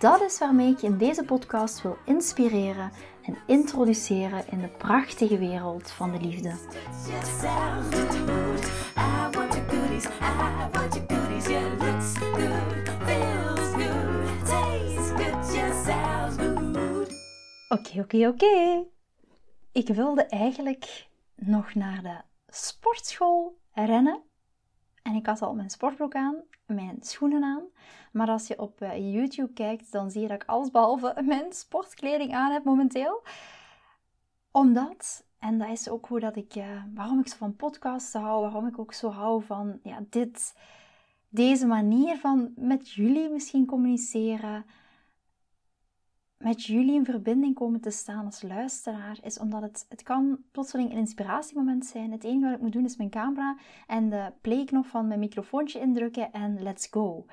Dat 0.00 0.20
is 0.20 0.38
waarmee 0.38 0.72
ik 0.72 0.78
je 0.78 0.86
in 0.86 0.98
deze 0.98 1.24
podcast 1.24 1.82
wil 1.82 1.96
inspireren 2.04 2.90
en 3.22 3.36
introduceren 3.46 4.44
in 4.50 4.60
de 4.60 4.68
prachtige 4.68 5.38
wereld 5.38 5.90
van 5.90 6.12
de 6.12 6.20
liefde. 6.20 6.54
Oké, 17.68 18.00
oké, 18.00 18.28
oké. 18.28 18.84
Ik 19.72 19.88
wilde 19.88 20.26
eigenlijk 20.26 21.08
nog 21.34 21.74
naar 21.74 22.02
de 22.02 22.20
sportschool 22.46 23.58
rennen. 23.72 24.22
En 25.02 25.14
ik 25.14 25.26
had 25.26 25.42
al 25.42 25.54
mijn 25.54 25.70
sportbroek 25.70 26.14
aan, 26.14 26.42
mijn 26.66 26.96
schoenen 27.00 27.44
aan. 27.44 27.62
Maar 28.10 28.28
als 28.28 28.46
je 28.46 28.58
op 28.58 28.80
eh, 28.80 29.12
YouTube 29.12 29.52
kijkt, 29.52 29.92
dan 29.92 30.10
zie 30.10 30.20
je 30.20 30.28
dat 30.28 30.42
ik 30.42 30.48
allesbehalve 30.48 31.22
mijn 31.24 31.52
sportkleding 31.52 32.34
aan 32.34 32.52
heb 32.52 32.64
momenteel. 32.64 33.22
Omdat, 34.50 35.24
en 35.38 35.58
dat 35.58 35.68
is 35.68 35.88
ook 35.88 36.06
hoe 36.06 36.20
dat 36.20 36.36
ik, 36.36 36.54
uh, 36.54 36.82
waarom 36.94 37.20
ik 37.20 37.28
zo 37.28 37.36
van 37.36 37.56
podcasts 37.56 38.12
hou, 38.12 38.40
waarom 38.40 38.66
ik 38.66 38.78
ook 38.78 38.92
zo 38.92 39.10
hou 39.10 39.42
van 39.42 39.80
ja, 39.82 40.04
dit, 40.10 40.54
deze 41.28 41.66
manier 41.66 42.16
van 42.16 42.52
met 42.56 42.90
jullie 42.90 43.30
misschien 43.30 43.66
communiceren, 43.66 44.64
met 46.36 46.64
jullie 46.64 46.94
in 46.94 47.04
verbinding 47.04 47.54
komen 47.54 47.80
te 47.80 47.90
staan 47.90 48.24
als 48.24 48.42
luisteraar, 48.42 49.18
is 49.22 49.38
omdat 49.38 49.62
het, 49.62 49.86
het 49.88 50.02
kan 50.02 50.38
plotseling 50.50 50.90
een 50.90 50.96
inspiratiemoment 50.96 51.86
zijn. 51.86 52.12
Het 52.12 52.24
enige 52.24 52.44
wat 52.44 52.54
ik 52.54 52.60
moet 52.60 52.72
doen 52.72 52.84
is 52.84 52.96
mijn 52.96 53.10
camera 53.10 53.56
en 53.86 54.08
de 54.08 54.32
playknop 54.40 54.86
van 54.86 55.06
mijn 55.06 55.20
microfoontje 55.20 55.80
indrukken 55.80 56.32
en 56.32 56.62
let's 56.62 56.86
go. 56.90 57.26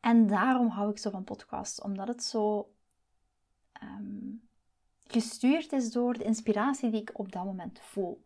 En 0.00 0.26
daarom 0.26 0.68
hou 0.68 0.90
ik 0.90 0.98
zo 0.98 1.10
van 1.10 1.24
podcasts, 1.24 1.80
omdat 1.80 2.08
het 2.08 2.22
zo 2.22 2.72
ehm, 3.72 4.34
gestuurd 5.06 5.72
is 5.72 5.92
door 5.92 6.18
de 6.18 6.24
inspiratie 6.24 6.90
die 6.90 7.00
ik 7.00 7.18
op 7.18 7.32
dat 7.32 7.44
moment 7.44 7.80
voel. 7.80 8.22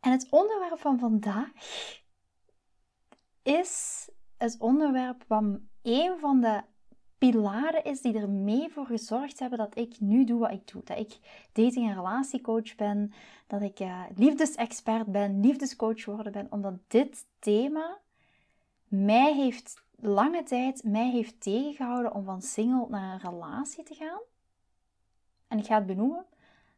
En 0.00 0.10
het 0.10 0.26
onderwerp 0.30 0.78
van 0.78 0.98
vandaag 0.98 1.50
is 3.42 4.08
het 4.36 4.56
onderwerp 4.58 5.24
van 5.26 5.68
een 5.82 6.18
van 6.18 6.40
de 6.40 6.62
pilaren 7.18 7.84
is 7.84 8.00
die 8.00 8.18
er 8.18 8.30
mee 8.30 8.68
voor 8.70 8.86
gezorgd 8.86 9.38
hebben 9.38 9.58
dat 9.58 9.78
ik 9.78 10.00
nu 10.00 10.24
doe 10.24 10.38
wat 10.38 10.50
ik 10.50 10.72
doe. 10.72 10.82
Dat 10.84 10.98
ik 10.98 11.18
dating- 11.52 11.88
en 11.88 11.94
relatiecoach 11.94 12.74
ben, 12.74 13.12
dat 13.46 13.62
ik 13.62 13.80
uh, 13.80 14.02
liefdesexpert 14.14 15.06
ben, 15.06 15.40
liefdescoach 15.40 16.02
geworden 16.02 16.32
ben, 16.32 16.46
omdat 16.50 16.74
dit 16.86 17.26
thema 17.38 17.98
mij 18.84 19.34
heeft 19.34 19.82
lange 20.00 20.42
tijd 20.42 20.84
mij 20.84 21.10
heeft 21.10 21.40
tegengehouden 21.40 22.14
om 22.14 22.24
van 22.24 22.42
single 22.42 22.86
naar 22.88 23.12
een 23.14 23.30
relatie 23.30 23.84
te 23.84 23.94
gaan. 23.94 24.20
En 25.48 25.58
ik 25.58 25.66
ga 25.66 25.74
het 25.74 25.86
benoemen. 25.86 26.24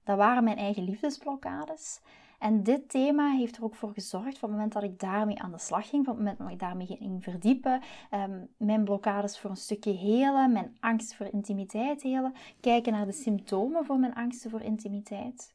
Dat 0.05 0.17
waren 0.17 0.45
mijn 0.45 0.57
eigen 0.57 0.85
liefdesblokkades. 0.85 2.01
En 2.39 2.63
dit 2.63 2.89
thema 2.89 3.31
heeft 3.31 3.57
er 3.57 3.65
ook 3.65 3.75
voor 3.75 3.93
gezorgd, 3.93 4.39
van 4.39 4.49
het 4.49 4.59
moment 4.59 4.73
dat 4.73 4.83
ik 4.83 4.99
daarmee 4.99 5.41
aan 5.41 5.51
de 5.51 5.59
slag 5.59 5.89
ging, 5.89 6.05
van 6.05 6.15
het 6.15 6.23
moment 6.23 6.39
dat 6.39 6.51
ik 6.51 6.59
daarmee 6.59 6.87
ging 6.87 7.23
verdiepen, 7.23 7.83
um, 8.11 8.49
mijn 8.57 8.85
blokkades 8.85 9.39
voor 9.39 9.51
een 9.51 9.57
stukje 9.57 9.93
helen, 9.93 10.53
mijn 10.53 10.77
angst 10.81 11.15
voor 11.15 11.27
intimiteit 11.27 12.03
helen, 12.03 12.35
kijken 12.61 12.93
naar 12.93 13.07
de 13.07 13.13
symptomen 13.13 13.85
voor 13.85 13.99
mijn 13.99 14.15
angsten 14.15 14.51
voor 14.51 14.61
intimiteit, 14.61 15.55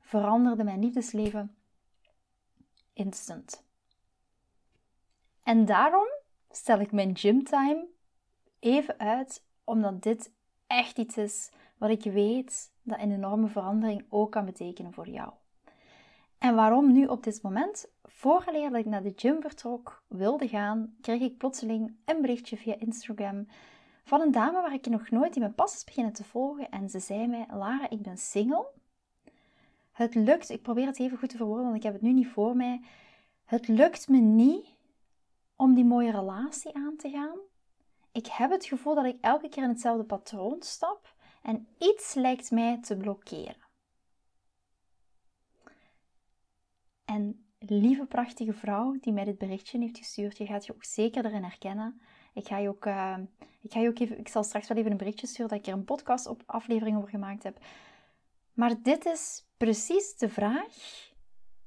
veranderde 0.00 0.64
mijn 0.64 0.80
liefdesleven 0.80 1.54
instant. 2.92 3.62
En 5.42 5.64
daarom 5.64 6.08
stel 6.56 6.80
ik 6.80 6.92
mijn 6.92 7.16
gymtime 7.16 7.86
even 8.60 8.98
uit, 8.98 9.44
omdat 9.64 10.02
dit 10.02 10.32
echt 10.66 10.98
iets 10.98 11.16
is 11.16 11.50
wat 11.78 11.90
ik 11.90 12.02
weet 12.02 12.72
dat 12.82 12.98
een 13.00 13.12
enorme 13.12 13.48
verandering 13.48 14.04
ook 14.08 14.30
kan 14.30 14.44
betekenen 14.44 14.92
voor 14.92 15.08
jou. 15.08 15.32
En 16.38 16.54
waarom 16.54 16.92
nu 16.92 17.06
op 17.06 17.22
dit 17.22 17.42
moment? 17.42 17.92
Vooraleer 18.02 18.70
dat 18.70 18.78
ik 18.78 18.86
naar 18.86 19.02
de 19.02 19.12
gym 19.16 19.40
vertrok, 19.40 20.02
wilde 20.08 20.48
gaan, 20.48 20.94
kreeg 21.00 21.20
ik 21.20 21.38
plotseling 21.38 21.96
een 22.04 22.20
berichtje 22.20 22.56
via 22.56 22.74
Instagram 22.78 23.46
van 24.04 24.20
een 24.20 24.32
dame 24.32 24.60
waar 24.60 24.74
ik 24.74 24.86
nog 24.86 25.10
nooit 25.10 25.34
in 25.34 25.40
mijn 25.40 25.54
pas 25.54 25.74
is 25.74 25.84
beginnen 25.84 26.12
te 26.12 26.24
volgen. 26.24 26.70
En 26.70 26.90
ze 26.90 26.98
zei 26.98 27.26
mij, 27.26 27.46
Lara, 27.50 27.90
ik 27.90 28.02
ben 28.02 28.18
single. 28.18 28.66
Het 29.92 30.14
lukt, 30.14 30.50
ik 30.50 30.62
probeer 30.62 30.86
het 30.86 30.98
even 30.98 31.18
goed 31.18 31.28
te 31.28 31.36
verwoorden, 31.36 31.64
want 31.64 31.76
ik 31.76 31.82
heb 31.82 31.92
het 31.92 32.02
nu 32.02 32.12
niet 32.12 32.28
voor 32.28 32.56
mij. 32.56 32.80
Het 33.44 33.68
lukt 33.68 34.08
me 34.08 34.18
niet 34.18 34.73
om 35.56 35.74
die 35.74 35.84
mooie 35.84 36.10
relatie 36.10 36.74
aan 36.74 36.96
te 36.96 37.10
gaan. 37.10 37.38
Ik 38.12 38.26
heb 38.26 38.50
het 38.50 38.64
gevoel 38.64 38.94
dat 38.94 39.04
ik 39.04 39.18
elke 39.20 39.48
keer 39.48 39.62
in 39.62 39.68
hetzelfde 39.68 40.04
patroon 40.04 40.62
stap 40.62 41.14
en 41.42 41.66
iets 41.78 42.14
lijkt 42.14 42.50
mij 42.50 42.80
te 42.80 42.96
blokkeren. 42.96 43.62
En 47.04 47.46
lieve 47.58 48.06
prachtige 48.06 48.52
vrouw 48.52 48.96
die 49.00 49.12
mij 49.12 49.24
dit 49.24 49.38
berichtje 49.38 49.78
heeft 49.78 49.98
gestuurd, 49.98 50.38
je 50.38 50.46
gaat 50.46 50.66
je 50.66 50.74
ook 50.74 50.84
zeker 50.84 51.24
erin 51.24 51.42
herkennen. 51.42 52.00
Ik 52.34 52.46
ga 52.46 52.58
je 52.58 52.68
ook, 52.68 52.86
uh, 52.86 53.18
ik 53.60 53.72
ga 53.72 53.80
je 53.80 53.88
ook 53.88 53.98
even, 53.98 54.18
ik 54.18 54.28
zal 54.28 54.44
straks 54.44 54.68
wel 54.68 54.76
even 54.76 54.90
een 54.90 54.96
berichtje 54.96 55.26
sturen 55.26 55.48
dat 55.48 55.58
ik 55.58 55.66
er 55.66 55.72
een 55.72 55.84
podcast 55.84 56.26
op 56.26 56.42
aflevering 56.46 56.96
over 56.96 57.08
gemaakt 57.08 57.42
heb. 57.42 57.58
Maar 58.52 58.82
dit 58.82 59.04
is 59.04 59.46
precies 59.56 60.16
de 60.16 60.28
vraag, 60.28 60.74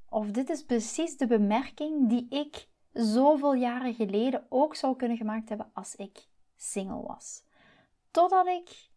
of 0.09 0.31
dit 0.31 0.49
is 0.49 0.63
precies 0.63 1.17
de 1.17 1.27
bemerking 1.27 2.09
die 2.09 2.27
ik 2.29 2.67
zoveel 2.97 3.53
jaren 3.53 3.93
geleden 3.93 4.45
ook 4.49 4.75
zou 4.75 4.95
kunnen 4.95 5.17
gemaakt 5.17 5.49
hebben 5.49 5.69
als 5.73 5.95
ik 5.95 6.27
single 6.55 7.01
was. 7.01 7.43
Totdat 8.11 8.47
ik 8.47 8.89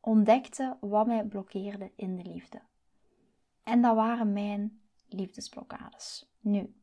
ontdekte 0.00 0.76
wat 0.80 1.06
mij 1.06 1.24
blokkeerde 1.24 1.90
in 1.96 2.16
de 2.16 2.30
liefde. 2.30 2.60
En 3.62 3.82
dat 3.82 3.94
waren 3.94 4.32
mijn 4.32 4.80
liefdesblokkades. 5.08 6.26
Nu, 6.40 6.74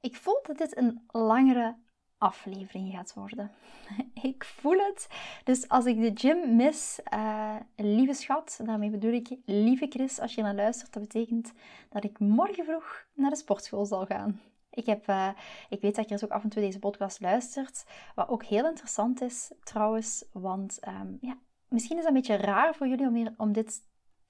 ik 0.00 0.16
voel 0.16 0.40
dat 0.42 0.58
dit 0.58 0.76
een 0.76 1.00
langere 1.06 1.76
aflevering 2.18 2.92
gaat 2.92 3.14
worden. 3.14 3.50
ik 4.30 4.44
voel 4.44 4.78
het. 4.78 5.08
Dus 5.44 5.68
als 5.68 5.84
ik 5.84 6.00
de 6.00 6.10
gym 6.14 6.56
mis, 6.56 7.00
uh, 7.14 7.56
lieve 7.76 8.12
schat, 8.12 8.60
daarmee 8.64 8.90
bedoel 8.90 9.12
ik 9.12 9.36
lieve 9.44 9.86
Chris, 9.88 10.20
als 10.20 10.34
je 10.34 10.42
naar 10.42 10.54
luistert, 10.54 10.92
dat 10.92 11.02
betekent 11.02 11.52
dat 11.88 12.04
ik 12.04 12.18
morgen 12.18 12.64
vroeg 12.64 13.06
naar 13.14 13.30
de 13.30 13.36
sportschool 13.36 13.84
zal 13.84 14.06
gaan. 14.06 14.40
Ik, 14.76 14.86
heb, 14.86 15.08
uh, 15.08 15.28
ik 15.68 15.80
weet 15.80 15.94
dat 15.94 16.06
Chris 16.06 16.24
ook 16.24 16.30
af 16.30 16.42
en 16.42 16.48
toe 16.48 16.62
deze 16.62 16.78
podcast 16.78 17.20
luistert, 17.20 17.84
wat 18.14 18.28
ook 18.28 18.44
heel 18.44 18.66
interessant 18.66 19.20
is 19.20 19.52
trouwens, 19.62 20.24
want 20.32 20.78
um, 20.88 21.18
ja, 21.20 21.38
misschien 21.68 21.96
is 21.96 22.02
dat 22.02 22.12
een 22.12 22.20
beetje 22.20 22.36
raar 22.36 22.74
voor 22.74 22.88
jullie 22.88 23.06
om, 23.06 23.34
om 23.36 23.52
dit 23.52 23.84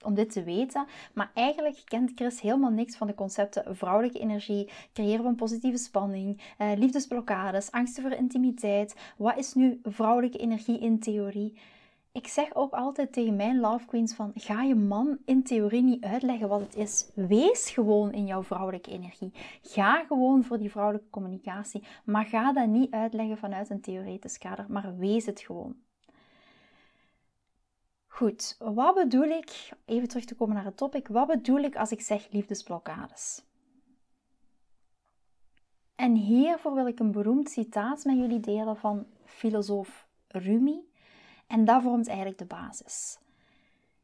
om 0.04 0.14
dit 0.14 0.32
te 0.32 0.42
weten. 0.42 0.86
Maar 1.14 1.30
eigenlijk 1.34 1.82
kent 1.84 2.12
Chris 2.14 2.40
helemaal 2.40 2.70
niks 2.70 2.96
van 2.96 3.06
de 3.06 3.14
concepten 3.14 3.76
vrouwelijke 3.76 4.18
energie, 4.18 4.70
creëren 4.92 5.24
van 5.24 5.34
positieve 5.34 5.78
spanning, 5.78 6.54
eh, 6.58 6.72
liefdesblokkades, 6.76 7.70
angsten 7.70 8.02
voor 8.02 8.12
intimiteit. 8.12 8.96
Wat 9.16 9.36
is 9.36 9.54
nu 9.54 9.80
vrouwelijke 9.82 10.38
energie 10.38 10.78
in 10.78 10.98
theorie? 10.98 11.58
Ik 12.16 12.26
zeg 12.28 12.54
ook 12.54 12.72
altijd 12.72 13.12
tegen 13.12 13.36
mijn 13.36 13.60
love 13.60 13.86
queens 13.86 14.14
van 14.14 14.32
ga 14.34 14.62
je 14.62 14.74
man 14.74 15.18
in 15.24 15.42
theorie 15.42 15.82
niet 15.82 16.04
uitleggen 16.04 16.48
wat 16.48 16.60
het 16.60 16.76
is. 16.76 17.10
Wees 17.14 17.70
gewoon 17.70 18.12
in 18.12 18.26
jouw 18.26 18.42
vrouwelijke 18.42 18.90
energie. 18.90 19.32
Ga 19.62 20.04
gewoon 20.04 20.44
voor 20.44 20.58
die 20.58 20.70
vrouwelijke 20.70 21.10
communicatie. 21.10 21.82
Maar 22.04 22.24
ga 22.24 22.52
dat 22.52 22.66
niet 22.66 22.90
uitleggen 22.90 23.38
vanuit 23.38 23.70
een 23.70 23.80
theoretisch 23.80 24.38
kader, 24.38 24.66
maar 24.68 24.96
wees 24.98 25.26
het 25.26 25.40
gewoon. 25.40 25.76
Goed, 28.06 28.56
wat 28.58 28.94
bedoel 28.94 29.28
ik, 29.28 29.68
even 29.84 30.08
terug 30.08 30.24
te 30.24 30.34
komen 30.34 30.54
naar 30.54 30.64
het 30.64 30.76
topic, 30.76 31.08
wat 31.08 31.26
bedoel 31.26 31.60
ik 31.60 31.76
als 31.76 31.90
ik 31.90 32.00
zeg 32.00 32.28
liefdesblokkades? 32.30 33.44
En 35.94 36.14
hiervoor 36.14 36.74
wil 36.74 36.86
ik 36.86 36.98
een 36.98 37.12
beroemd 37.12 37.50
citaat 37.50 38.04
met 38.04 38.16
jullie 38.16 38.40
delen 38.40 38.76
van 38.76 39.06
filosoof 39.24 40.08
Rumi. 40.28 40.94
En 41.46 41.64
dat 41.64 41.82
vormt 41.82 42.06
eigenlijk 42.08 42.38
de 42.38 42.44
basis. 42.44 43.18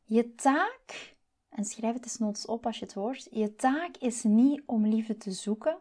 Je 0.05 0.35
taak, 0.35 1.17
en 1.49 1.65
schrijf 1.65 1.95
het 1.95 2.05
eens 2.05 2.19
noods 2.19 2.47
op 2.47 2.67
als 2.67 2.79
je 2.79 2.85
het 2.85 2.95
hoort, 2.95 3.29
je 3.31 3.55
taak 3.55 3.97
is 3.97 4.23
niet 4.23 4.63
om 4.67 4.87
liefde 4.87 5.17
te 5.17 5.31
zoeken, 5.31 5.79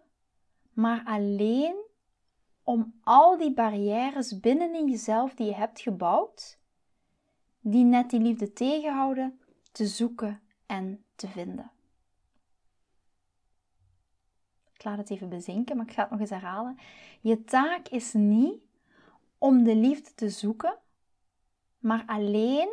maar 0.74 1.04
alleen 1.06 1.76
om 2.64 2.94
al 3.04 3.38
die 3.38 3.54
barrières 3.54 4.40
binnenin 4.40 4.90
jezelf 4.90 5.34
die 5.34 5.46
je 5.46 5.56
hebt 5.56 5.82
gebouwd, 5.82 6.60
die 7.60 7.84
net 7.84 8.10
die 8.10 8.20
liefde 8.20 8.54
tegenhouden, 8.54 9.40
te 9.72 9.88
zoeken 9.88 10.42
en 10.66 11.04
te 11.16 11.28
vinden. 11.28 11.72
Ik 14.74 14.84
laat 14.84 14.98
het 14.98 15.10
even 15.10 15.30
bezinken, 15.30 15.78
maar 15.78 15.86
ik 15.86 15.94
ga 15.94 16.02
het 16.02 16.12
nog 16.12 16.20
eens 16.20 16.30
herhalen. 16.30 16.78
Je 17.22 17.44
taak 17.44 17.88
is 17.88 18.14
niet 18.14 18.62
om 19.38 19.64
de 19.64 19.76
liefde 19.76 20.14
te 20.14 20.30
zoeken, 20.30 20.78
maar 21.82 22.04
alleen 22.06 22.70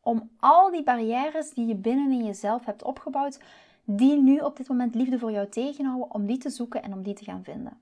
om 0.00 0.30
al 0.36 0.70
die 0.70 0.82
barrières 0.82 1.50
die 1.50 1.66
je 1.66 1.74
binnen 1.74 2.10
in 2.10 2.24
jezelf 2.24 2.64
hebt 2.64 2.82
opgebouwd, 2.82 3.40
die 3.84 4.22
nu 4.22 4.38
op 4.38 4.56
dit 4.56 4.68
moment 4.68 4.94
liefde 4.94 5.18
voor 5.18 5.30
jou 5.30 5.48
tegenhouden, 5.48 6.14
om 6.14 6.26
die 6.26 6.38
te 6.38 6.50
zoeken 6.50 6.82
en 6.82 6.92
om 6.92 7.02
die 7.02 7.14
te 7.14 7.24
gaan 7.24 7.44
vinden. 7.44 7.80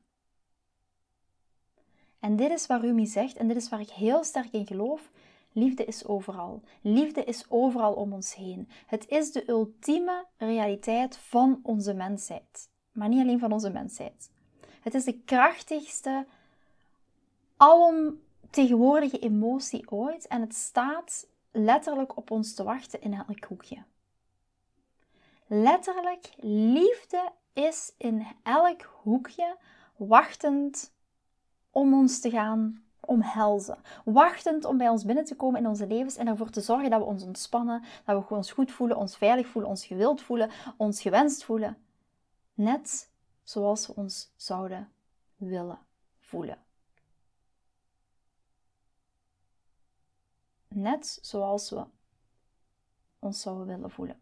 En 2.21 2.37
dit 2.37 2.51
is 2.51 2.67
waar 2.67 2.81
Rumi 2.81 3.07
zegt, 3.07 3.37
en 3.37 3.49
dit 3.49 3.57
is 3.57 3.69
waar 3.69 3.81
ik 3.81 3.91
heel 3.91 4.25
sterk 4.25 4.53
in 4.53 4.67
geloof. 4.67 5.11
Liefde 5.53 5.85
is 5.85 6.07
overal. 6.07 6.63
Liefde 6.81 7.25
is 7.25 7.45
overal 7.49 7.93
om 7.93 8.13
ons 8.13 8.35
heen. 8.35 8.69
Het 8.87 9.09
is 9.09 9.33
de 9.33 9.49
ultieme 9.49 10.25
realiteit 10.37 11.17
van 11.17 11.61
onze 11.63 11.95
mensheid. 11.95 12.71
Maar 12.93 13.09
niet 13.09 13.21
alleen 13.21 13.39
van 13.39 13.53
onze 13.53 13.71
mensheid. 13.71 14.31
Het 14.81 14.95
is 14.95 15.05
de 15.05 15.19
krachtigste, 15.19 16.27
alomtegenwoordige 18.53 19.19
emotie 19.19 19.91
ooit. 19.91 20.27
En 20.27 20.41
het 20.41 20.55
staat 20.55 21.27
letterlijk 21.51 22.17
op 22.17 22.31
ons 22.31 22.55
te 22.55 22.63
wachten 22.63 23.03
in 23.03 23.15
elk 23.15 23.45
hoekje. 23.45 23.85
Letterlijk, 25.47 26.33
liefde 26.41 27.33
is 27.53 27.93
in 27.97 28.27
elk 28.43 28.83
hoekje 29.03 29.57
wachtend 29.97 30.93
om 31.71 31.95
ons 31.95 32.21
te 32.21 32.31
gaan 32.31 32.83
omhelzen. 33.01 33.79
Wachtend 34.05 34.65
om 34.65 34.79
bij 34.79 34.89
ons 34.89 35.05
binnen 35.05 35.25
te 35.25 35.37
komen 35.37 35.61
in 35.61 35.69
onze 35.69 35.87
levens 35.87 36.17
en 36.17 36.27
ervoor 36.27 36.51
te 36.51 36.61
zorgen 36.61 36.91
dat 36.91 37.01
we 37.01 37.07
ons 37.07 37.23
ontspannen, 37.23 37.83
dat 38.05 38.29
we 38.29 38.35
ons 38.35 38.53
goed 38.53 38.71
voelen, 38.73 38.97
ons 38.97 39.17
veilig 39.17 39.47
voelen, 39.47 39.71
ons 39.71 39.87
gewild 39.87 40.23
voelen, 40.23 40.51
ons 40.77 41.01
gewenst 41.01 41.45
voelen. 41.45 41.77
Net 42.55 43.11
zoals 43.43 43.87
we 43.87 43.95
ons 43.95 44.33
zouden 44.37 44.89
willen 45.37 45.79
voelen. 46.19 46.62
Net 50.75 51.19
zoals 51.23 51.71
we 51.71 51.85
ons 53.19 53.41
zouden 53.41 53.67
willen 53.67 53.91
voelen. 53.91 54.21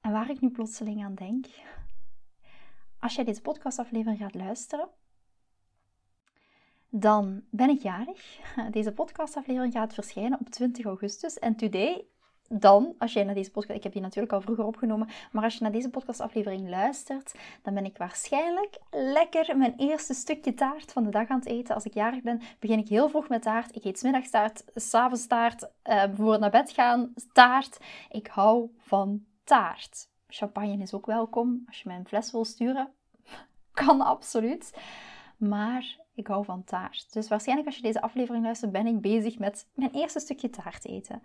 En 0.00 0.12
waar 0.12 0.30
ik 0.30 0.40
nu 0.40 0.50
plotseling 0.50 1.04
aan 1.04 1.14
denk, 1.14 1.46
als 2.98 3.14
jij 3.14 3.24
deze 3.24 3.40
podcastaflevering 3.40 4.18
gaat 4.18 4.34
luisteren, 4.34 4.88
dan 6.88 7.44
ben 7.50 7.68
ik 7.68 7.82
jarig. 7.82 8.38
Deze 8.70 8.92
podcastaflevering 8.92 9.72
gaat 9.72 9.94
verschijnen 9.94 10.40
op 10.40 10.48
20 10.48 10.84
augustus. 10.84 11.38
En 11.38 11.56
today, 11.56 12.06
dan, 12.48 12.94
als 12.98 13.12
jij 13.12 13.24
naar 13.24 13.34
deze 13.34 13.50
podcast, 13.50 13.76
ik 13.76 13.82
heb 13.82 13.92
die 13.92 14.02
natuurlijk 14.02 14.32
al 14.32 14.40
vroeger 14.40 14.64
opgenomen, 14.64 15.08
maar 15.32 15.44
als 15.44 15.54
je 15.54 15.62
naar 15.62 15.72
deze 15.72 15.90
podcastaflevering 15.90 16.68
luistert, 16.68 17.34
dan 17.62 17.74
ben 17.74 17.84
ik 17.84 17.96
waarschijnlijk 17.96 18.78
lekker 18.90 19.56
mijn 19.56 19.74
eerste 19.76 20.14
stukje 20.14 20.54
taart 20.54 20.92
van 20.92 21.04
de 21.04 21.10
dag 21.10 21.28
aan 21.28 21.38
het 21.38 21.48
eten. 21.48 21.74
Als 21.74 21.84
ik 21.84 21.94
jarig 21.94 22.22
ben, 22.22 22.40
begin 22.58 22.78
ik 22.78 22.88
heel 22.88 23.08
vroeg 23.08 23.28
met 23.28 23.42
taart. 23.42 23.76
Ik 23.76 23.84
eet 23.84 23.98
smiddags 23.98 24.30
s'avonds 24.74 25.26
taart, 25.26 25.68
uh, 25.84 26.02
voor 26.14 26.38
naar 26.38 26.50
bed 26.50 26.70
gaan, 26.70 27.12
taart. 27.32 27.78
Ik 28.10 28.26
hou 28.26 28.70
van 28.78 29.24
taart. 29.44 30.08
Champagne 30.28 30.82
is 30.82 30.94
ook 30.94 31.06
welkom. 31.06 31.62
Als 31.66 31.82
je 31.82 31.88
mij 31.88 31.96
een 31.96 32.06
fles 32.06 32.32
wil 32.32 32.44
sturen, 32.44 32.88
kan 33.72 34.00
absoluut. 34.00 34.78
Maar 35.36 35.96
ik 36.14 36.26
hou 36.26 36.44
van 36.44 36.64
taart. 36.64 37.12
Dus 37.12 37.28
waarschijnlijk 37.28 37.66
als 37.68 37.76
je 37.76 37.82
deze 37.82 38.00
aflevering 38.00 38.44
luistert, 38.44 38.72
ben 38.72 38.86
ik 38.86 39.00
bezig 39.00 39.38
met 39.38 39.66
mijn 39.74 39.90
eerste 39.90 40.20
stukje 40.20 40.50
taart 40.50 40.86
eten. 40.86 41.22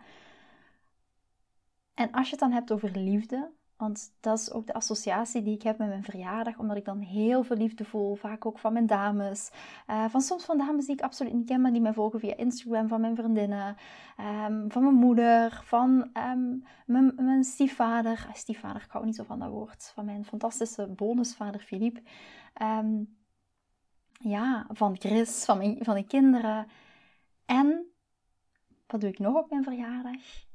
En 1.94 2.12
als 2.12 2.26
je 2.26 2.32
het 2.32 2.40
dan 2.40 2.52
hebt 2.52 2.72
over 2.72 2.92
liefde, 2.98 3.52
want 3.78 4.14
dat 4.20 4.40
is 4.40 4.52
ook 4.52 4.68
de 4.68 4.74
associatie 4.74 5.42
die 5.42 5.54
ik 5.56 5.62
heb 5.64 5.78
met 5.78 5.88
mijn 5.88 6.04
verjaardag, 6.04 6.58
omdat 6.58 6.78
ik 6.78 6.86
dan 6.86 7.00
heel 7.00 7.44
veel 7.44 7.58
liefde 7.58 7.86
voel, 7.86 8.16
vaak 8.16 8.46
ook 8.46 8.60
van 8.60 8.74
mijn 8.74 8.86
dames. 8.86 9.52
Uh, 9.88 10.06
van 10.10 10.22
soms 10.22 10.46
van 10.46 10.58
dames 10.58 10.86
die 10.86 10.96
ik 10.96 11.02
absoluut 11.02 11.34
niet 11.34 11.48
ken, 11.48 11.62
maar 11.62 11.72
die 11.72 11.82
mij 11.82 11.94
volgen 11.94 12.20
via 12.20 12.36
Instagram, 12.36 12.88
van 12.88 13.02
mijn 13.02 13.16
vriendinnen, 13.16 13.76
um, 14.20 14.72
van 14.72 14.84
mijn 14.84 14.96
moeder, 14.96 15.62
van 15.64 16.10
um, 16.14 16.64
mijn, 16.86 17.44
stiefvader. 17.44 18.26
Uh, 18.28 18.34
stiefvader, 18.34 18.82
ik 18.82 18.92
hou 18.92 19.06
niet 19.06 19.16
zo 19.16 19.24
van 19.24 19.40
dat 19.40 19.50
woord. 19.50 19.92
Van 19.94 20.06
mijn 20.06 20.26
fantastische 20.26 20.88
bonusvader 20.88 21.62
Philippe. 21.62 22.02
Um, 22.62 23.18
ja, 24.20 24.68
van 24.70 24.96
Chris, 25.00 25.46
van, 25.46 25.58
mijn, 25.58 25.78
van 25.82 25.96
de 25.96 26.06
kinderen. 26.06 26.68
En 27.46 27.86
wat 28.88 29.02
doe 29.02 29.10
ik 29.10 29.20
nog 29.20 29.36
op 29.36 29.50
mijn 29.50 29.64
verjaardag? 29.64 30.52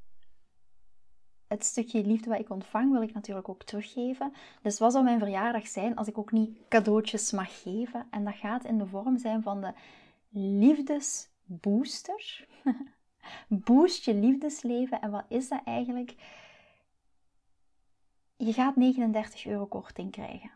Het 1.48 1.64
stukje 1.64 2.04
liefde 2.04 2.30
wat 2.30 2.38
ik 2.38 2.50
ontvang, 2.50 2.92
wil 2.92 3.02
ik 3.02 3.14
natuurlijk 3.14 3.48
ook 3.48 3.62
teruggeven. 3.62 4.32
Dus 4.62 4.78
wat 4.78 4.92
zou 4.92 5.04
mijn 5.04 5.18
verjaardag 5.18 5.66
zijn 5.66 5.96
als 5.96 6.08
ik 6.08 6.18
ook 6.18 6.32
niet 6.32 6.58
cadeautjes 6.68 7.32
mag 7.32 7.62
geven? 7.62 8.06
En 8.10 8.24
dat 8.24 8.34
gaat 8.34 8.64
in 8.64 8.78
de 8.78 8.86
vorm 8.86 9.18
zijn 9.18 9.42
van 9.42 9.60
de 9.60 9.72
liefdesbooster. 10.30 12.46
Boost 13.48 14.04
je 14.04 14.14
liefdesleven. 14.14 15.00
En 15.00 15.10
wat 15.10 15.24
is 15.28 15.48
dat 15.48 15.60
eigenlijk? 15.64 16.14
Je 18.36 18.52
gaat 18.52 18.76
39 18.76 19.46
euro 19.46 19.66
korting 19.66 20.10
krijgen. 20.10 20.50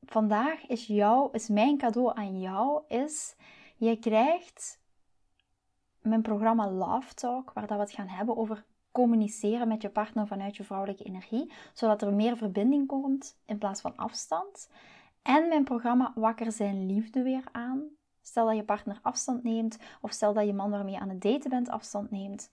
Vandaag 0.00 0.66
is, 0.66 0.86
jou, 0.86 1.28
is 1.32 1.48
mijn 1.48 1.78
cadeau 1.78 2.16
aan 2.16 2.40
jou, 2.40 2.82
is 2.88 3.36
je 3.76 3.98
krijgt 3.98 4.80
mijn 6.00 6.22
programma 6.22 6.70
Love 6.70 7.14
Talk, 7.14 7.52
waar 7.52 7.66
dat 7.66 7.76
we 7.76 7.82
het 7.82 7.92
gaan 7.92 8.08
hebben 8.08 8.36
over 8.36 8.64
communiceren 8.92 9.68
met 9.68 9.82
je 9.82 9.88
partner 9.88 10.26
vanuit 10.26 10.56
je 10.56 10.64
vrouwelijke 10.64 11.04
energie, 11.04 11.52
zodat 11.72 12.02
er 12.02 12.12
meer 12.12 12.36
verbinding 12.36 12.86
komt 12.86 13.38
in 13.46 13.58
plaats 13.58 13.80
van 13.80 13.96
afstand. 13.96 14.68
En 15.22 15.48
mijn 15.48 15.64
programma 15.64 16.12
Wakker 16.14 16.52
zijn 16.52 16.86
liefde 16.86 17.22
weer 17.22 17.44
aan. 17.52 17.82
Stel 18.22 18.46
dat 18.46 18.56
je 18.56 18.64
partner 18.64 18.98
afstand 19.02 19.42
neemt, 19.42 19.78
of 20.00 20.12
stel 20.12 20.32
dat 20.32 20.46
je 20.46 20.52
man 20.52 20.70
waarmee 20.70 20.94
je 20.94 21.00
aan 21.00 21.08
het 21.08 21.20
daten 21.20 21.50
bent 21.50 21.68
afstand 21.68 22.10
neemt. 22.10 22.50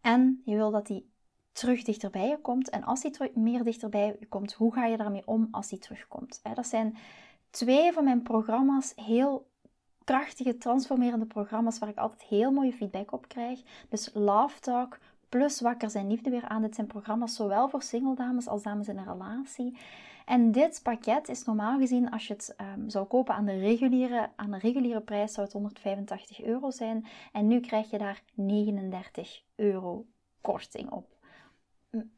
En 0.00 0.42
je 0.44 0.56
wil 0.56 0.70
dat 0.70 0.88
hij 0.88 1.04
terug 1.52 1.82
dichterbij 1.82 2.28
je 2.28 2.40
komt. 2.40 2.70
En 2.70 2.84
als 2.84 3.02
hij 3.02 3.30
meer 3.34 3.64
dichterbij 3.64 4.16
je 4.20 4.26
komt, 4.26 4.52
hoe 4.52 4.72
ga 4.72 4.86
je 4.86 4.96
daarmee 4.96 5.26
om 5.26 5.48
als 5.50 5.70
hij 5.70 5.78
terugkomt? 5.78 6.40
Dat 6.54 6.66
zijn 6.66 6.96
twee 7.50 7.92
van 7.92 8.04
mijn 8.04 8.22
programma's, 8.22 8.92
heel 8.96 9.46
krachtige, 10.04 10.56
transformerende 10.58 11.26
programma's 11.26 11.78
waar 11.78 11.88
ik 11.88 11.96
altijd 11.96 12.22
heel 12.22 12.50
mooie 12.50 12.72
feedback 12.72 13.12
op 13.12 13.28
krijg. 13.28 13.62
Dus 13.88 14.10
Love 14.14 14.60
Talk, 14.60 14.98
plus 15.28 15.60
Wakker 15.60 15.90
zijn 15.90 16.08
liefde 16.08 16.30
weer 16.30 16.48
aan. 16.48 16.62
Dit 16.62 16.74
zijn 16.74 16.86
programma's 16.86 17.34
zowel 17.34 17.68
voor 17.68 17.82
single 17.82 18.14
dames 18.14 18.48
als 18.48 18.62
dames 18.62 18.88
in 18.88 18.98
een 18.98 19.12
relatie. 19.12 19.78
En 20.28 20.52
dit 20.52 20.80
pakket 20.82 21.28
is 21.28 21.44
normaal 21.44 21.78
gezien, 21.78 22.10
als 22.10 22.26
je 22.26 22.32
het 22.32 22.54
um, 22.76 22.90
zou 22.90 23.06
kopen 23.06 23.34
aan 23.34 23.44
de, 23.44 23.58
reguliere, 23.58 24.30
aan 24.36 24.50
de 24.50 24.58
reguliere 24.58 25.00
prijs, 25.00 25.32
zou 25.32 25.46
het 25.46 25.54
185 25.54 26.42
euro 26.42 26.70
zijn. 26.70 27.06
En 27.32 27.46
nu 27.46 27.60
krijg 27.60 27.90
je 27.90 27.98
daar 27.98 28.22
39 28.34 29.42
euro 29.56 30.06
korting 30.40 30.90
op. 30.90 31.16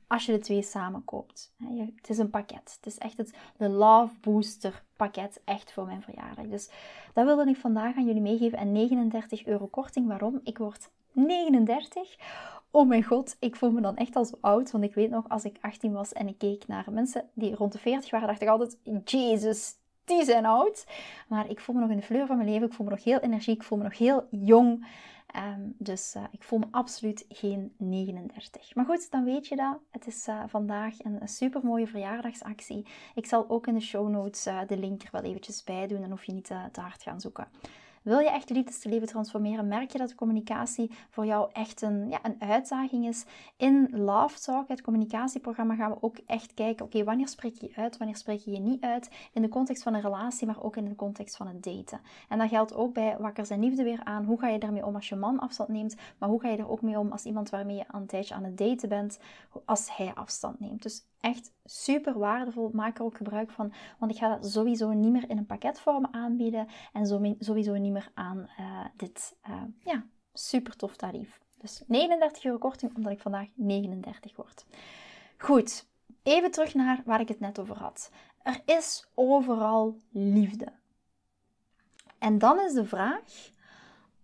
Als 0.07 0.27
je 0.27 0.33
de 0.33 0.39
twee 0.39 0.63
samen 0.63 1.05
koopt. 1.05 1.53
Het 1.97 2.09
is 2.09 2.19
een 2.19 2.31
pakket. 2.31 2.77
Het 2.77 2.87
is 2.87 2.99
echt 2.99 3.17
het 3.17 3.35
de 3.57 3.69
Love 3.69 4.15
Booster 4.21 4.83
pakket. 4.97 5.41
Echt 5.45 5.73
voor 5.73 5.87
mijn 5.87 6.03
verjaardag. 6.03 6.47
Dus 6.47 6.71
dat 7.13 7.25
wilde 7.25 7.51
ik 7.51 7.57
vandaag 7.57 7.97
aan 7.97 8.07
jullie 8.07 8.23
meegeven. 8.23 8.59
En 8.59 8.73
39 8.73 9.47
euro 9.47 9.67
korting. 9.67 10.07
Waarom? 10.07 10.41
Ik 10.43 10.59
word 10.59 10.91
39 11.13 12.17
oh 12.71 12.89
mijn 12.89 13.05
god, 13.05 13.37
ik 13.41 13.57
voel 13.57 13.71
me 13.71 13.81
dan 13.81 13.97
echt 13.97 14.17
al 14.17 14.25
zo 14.25 14.39
oud. 14.41 14.71
Want 14.71 14.85
ik 14.85 14.95
weet 14.95 15.11
nog, 15.11 15.29
als 15.29 15.45
ik 15.45 15.57
18 15.61 15.93
was 15.93 16.13
en 16.13 16.29
ik 16.29 16.39
keek 16.39 16.67
naar 16.67 16.87
mensen 16.91 17.29
die 17.35 17.55
rond 17.55 17.73
de 17.73 17.79
40 17.79 18.11
waren, 18.11 18.29
dacht 18.29 18.43
ik 18.43 18.49
altijd, 18.49 18.79
Jezus, 19.05 19.75
die 20.05 20.25
zijn 20.25 20.47
oud. 20.47 20.87
Maar 21.29 21.51
ik 21.51 21.61
voel 21.61 21.75
me 21.75 21.81
nog 21.81 21.91
in 21.91 21.97
de 21.97 22.03
fleur 22.03 22.27
van 22.27 22.37
mijn 22.37 22.49
leven. 22.49 22.67
Ik 22.67 22.73
voel 22.73 22.87
me 22.87 22.93
nog 22.93 23.05
heel 23.05 23.19
energiek. 23.19 23.57
Ik 23.57 23.63
voel 23.63 23.79
me 23.79 23.85
nog 23.85 23.99
heel 23.99 24.27
jong. 24.31 24.87
Ehm, 25.27 25.61
dus 25.79 26.15
uh, 26.17 26.25
ik 26.31 26.43
voel 26.43 26.59
me 26.59 26.67
absoluut 26.71 27.25
geen 27.29 27.75
39. 27.77 28.75
Maar 28.75 28.85
goed, 28.85 29.11
dan 29.11 29.25
weet 29.25 29.47
je 29.47 29.57
dat. 29.57 29.79
Het 29.91 30.07
is 30.07 30.29
uh, 30.29 30.43
vandaag 30.47 30.95
een, 30.99 31.29
super 31.29 31.61
mooie 31.65 31.87
verjaardagsactie. 31.87 32.87
Ik 33.15 33.27
zal 33.27 33.45
ook 33.49 33.67
in 33.67 33.75
de 33.75 33.81
show 33.81 34.09
notes 34.09 34.47
uh, 34.47 34.61
de 34.67 34.79
link 34.79 35.03
er 35.03 35.09
wel 35.13 35.23
eventjes 35.23 35.65
bij 35.65 35.87
doen. 35.87 36.01
Dan 36.01 36.11
hoef 36.11 36.25
je 36.25 36.33
niet 36.33 36.53
te 36.73 36.81
hard 36.81 37.03
gaan 37.03 37.21
zoeken. 37.21 37.49
Wil 38.03 38.19
je 38.19 38.31
echt 38.31 38.49
je 38.49 38.55
liefdesleven 38.55 39.09
transformeren? 39.09 39.69
Merk 39.69 39.91
je 39.91 39.99
dat 39.99 40.15
communicatie 40.15 40.91
voor 41.11 41.27
jou 41.27 41.51
echt 41.53 41.83
een, 41.83 42.09
ja, 42.09 42.19
een 42.23 42.37
uitdaging 42.39 43.07
is? 43.07 43.25
In 43.57 43.89
Love 43.93 44.41
Talk, 44.41 44.69
het 44.69 44.81
communicatieprogramma, 44.83 45.75
gaan 45.75 45.91
we 45.91 45.97
ook 46.03 46.17
echt 46.27 46.55
kijken, 46.55 46.85
oké, 46.85 47.05
wanneer 47.05 47.29
spreek 47.29 47.55
je 47.55 47.73
uit, 47.77 47.97
wanneer 47.97 48.17
spreek 48.17 48.41
je 48.41 48.51
je 48.51 48.59
niet 48.59 48.83
uit? 48.83 49.11
In 49.33 49.43
de 49.43 49.49
context 49.49 49.83
van 49.83 49.95
een 49.95 50.01
relatie, 50.01 50.47
maar 50.47 50.63
ook 50.63 50.77
in 50.77 50.85
de 50.85 50.97
context 50.97 51.37
van 51.37 51.47
het 51.47 51.63
daten. 51.63 52.01
En 52.29 52.39
dat 52.39 52.49
geldt 52.49 52.75
ook 52.75 52.95
bij 52.95 53.17
Wakker 53.19 53.47
zijn 53.47 53.61
liefde 53.61 53.83
weer 53.83 54.05
aan. 54.05 54.25
Hoe 54.25 54.39
ga 54.39 54.49
je 54.49 54.59
daarmee 54.59 54.87
om 54.87 54.95
als 54.95 55.09
je 55.09 55.17
man 55.17 55.39
afstand 55.39 55.69
neemt? 55.69 55.97
Maar 56.19 56.29
hoe 56.29 56.41
ga 56.41 56.49
je 56.49 56.57
er 56.57 56.71
ook 56.71 56.83
mee 56.83 56.99
om 56.99 57.13
als 57.13 57.25
iemand 57.25 57.51
waarmee 57.51 57.77
je 57.77 57.85
een 57.89 58.07
tijdje 58.07 58.35
aan 58.35 58.45
het 58.45 58.59
daten 58.59 58.89
bent, 58.89 59.19
als 59.65 59.97
hij 59.97 60.13
afstand 60.15 60.61
neemt? 60.61 60.83
Dus 60.83 61.05
Echt 61.21 61.53
super 61.65 62.19
waardevol. 62.19 62.71
Maak 62.73 62.99
er 62.99 63.05
ook 63.05 63.17
gebruik 63.17 63.51
van, 63.51 63.73
want 63.99 64.13
ik 64.13 64.19
ga 64.19 64.37
dat 64.37 64.53
sowieso 64.53 64.93
niet 64.93 65.13
meer 65.13 65.31
in 65.31 65.39
een 65.39 65.47
pakketvorm 65.47 66.07
aanbieden 66.11 66.67
en 66.93 67.07
sowieso 67.39 67.77
niet 67.77 67.93
meer 67.93 68.11
aan 68.15 68.51
uh, 68.61 68.85
dit 68.97 69.37
uh, 69.49 69.63
ja, 69.85 70.05
super 70.33 70.77
tof 70.77 70.97
tarief. 70.97 71.41
Dus 71.59 71.83
39 71.87 72.45
euro 72.45 72.59
korting, 72.59 72.97
omdat 72.97 73.13
ik 73.13 73.21
vandaag 73.21 73.49
39 73.55 74.37
word. 74.37 74.67
Goed, 75.39 75.87
even 76.23 76.51
terug 76.51 76.75
naar 76.75 77.03
waar 77.05 77.21
ik 77.21 77.29
het 77.29 77.41
net 77.41 77.59
over 77.59 77.77
had. 77.77 78.11
Er 78.43 78.63
is 78.65 79.09
overal 79.15 80.01
liefde. 80.11 80.73
En 82.19 82.39
dan 82.39 82.61
is 82.61 82.73
de 82.73 82.85
vraag, 82.85 83.51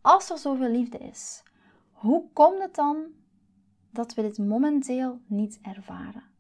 als 0.00 0.30
er 0.30 0.38
zoveel 0.38 0.70
liefde 0.70 0.98
is, 0.98 1.42
hoe 1.92 2.24
komt 2.32 2.62
het 2.62 2.74
dan 2.74 3.04
dat 3.90 4.14
we 4.14 4.22
dit 4.22 4.38
momenteel 4.38 5.20
niet 5.26 5.58
ervaren? 5.62 6.35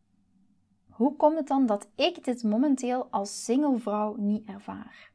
Hoe 0.96 1.16
komt 1.16 1.36
het 1.36 1.46
dan 1.46 1.66
dat 1.66 1.88
ik 1.94 2.24
dit 2.24 2.42
momenteel 2.42 3.06
als 3.10 3.44
single 3.44 3.78
vrouw 3.78 4.14
niet 4.16 4.48
ervaar? 4.48 5.10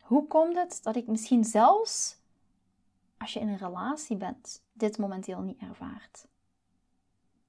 Hoe 0.00 0.26
komt 0.26 0.54
het 0.54 0.80
dat 0.82 0.96
ik 0.96 1.06
misschien 1.06 1.44
zelfs 1.44 2.18
als 3.18 3.32
je 3.32 3.40
in 3.40 3.48
een 3.48 3.56
relatie 3.56 4.16
bent, 4.16 4.62
dit 4.72 4.98
momenteel 4.98 5.40
niet 5.40 5.60
ervaart? 5.60 6.26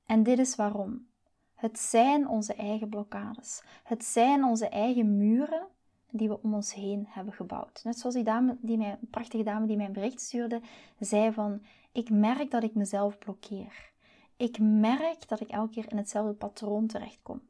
En 0.05 0.23
dit 0.23 0.39
is 0.39 0.55
waarom. 0.55 1.07
Het 1.55 1.79
zijn 1.79 2.27
onze 2.27 2.53
eigen 2.53 2.89
blokkades. 2.89 3.63
Het 3.83 4.05
zijn 4.05 4.43
onze 4.43 4.69
eigen 4.69 5.17
muren 5.17 5.67
die 6.09 6.27
we 6.27 6.41
om 6.41 6.53
ons 6.53 6.73
heen 6.73 7.05
hebben 7.09 7.33
gebouwd. 7.33 7.81
Net 7.83 7.99
zoals 7.99 8.15
die, 8.15 8.23
dame, 8.23 8.57
die 8.61 8.77
mij, 8.77 8.99
prachtige 9.09 9.43
dame 9.43 9.65
die 9.65 9.77
mij 9.77 9.85
een 9.85 9.93
bericht 9.93 10.21
stuurde, 10.21 10.61
zei 10.99 11.33
van, 11.33 11.61
ik 11.91 12.09
merk 12.09 12.51
dat 12.51 12.63
ik 12.63 12.75
mezelf 12.75 13.17
blokkeer. 13.17 13.93
Ik 14.37 14.59
merk 14.59 15.27
dat 15.27 15.39
ik 15.39 15.49
elke 15.49 15.73
keer 15.73 15.91
in 15.91 15.97
hetzelfde 15.97 16.33
patroon 16.33 16.87
terechtkom. 16.87 17.41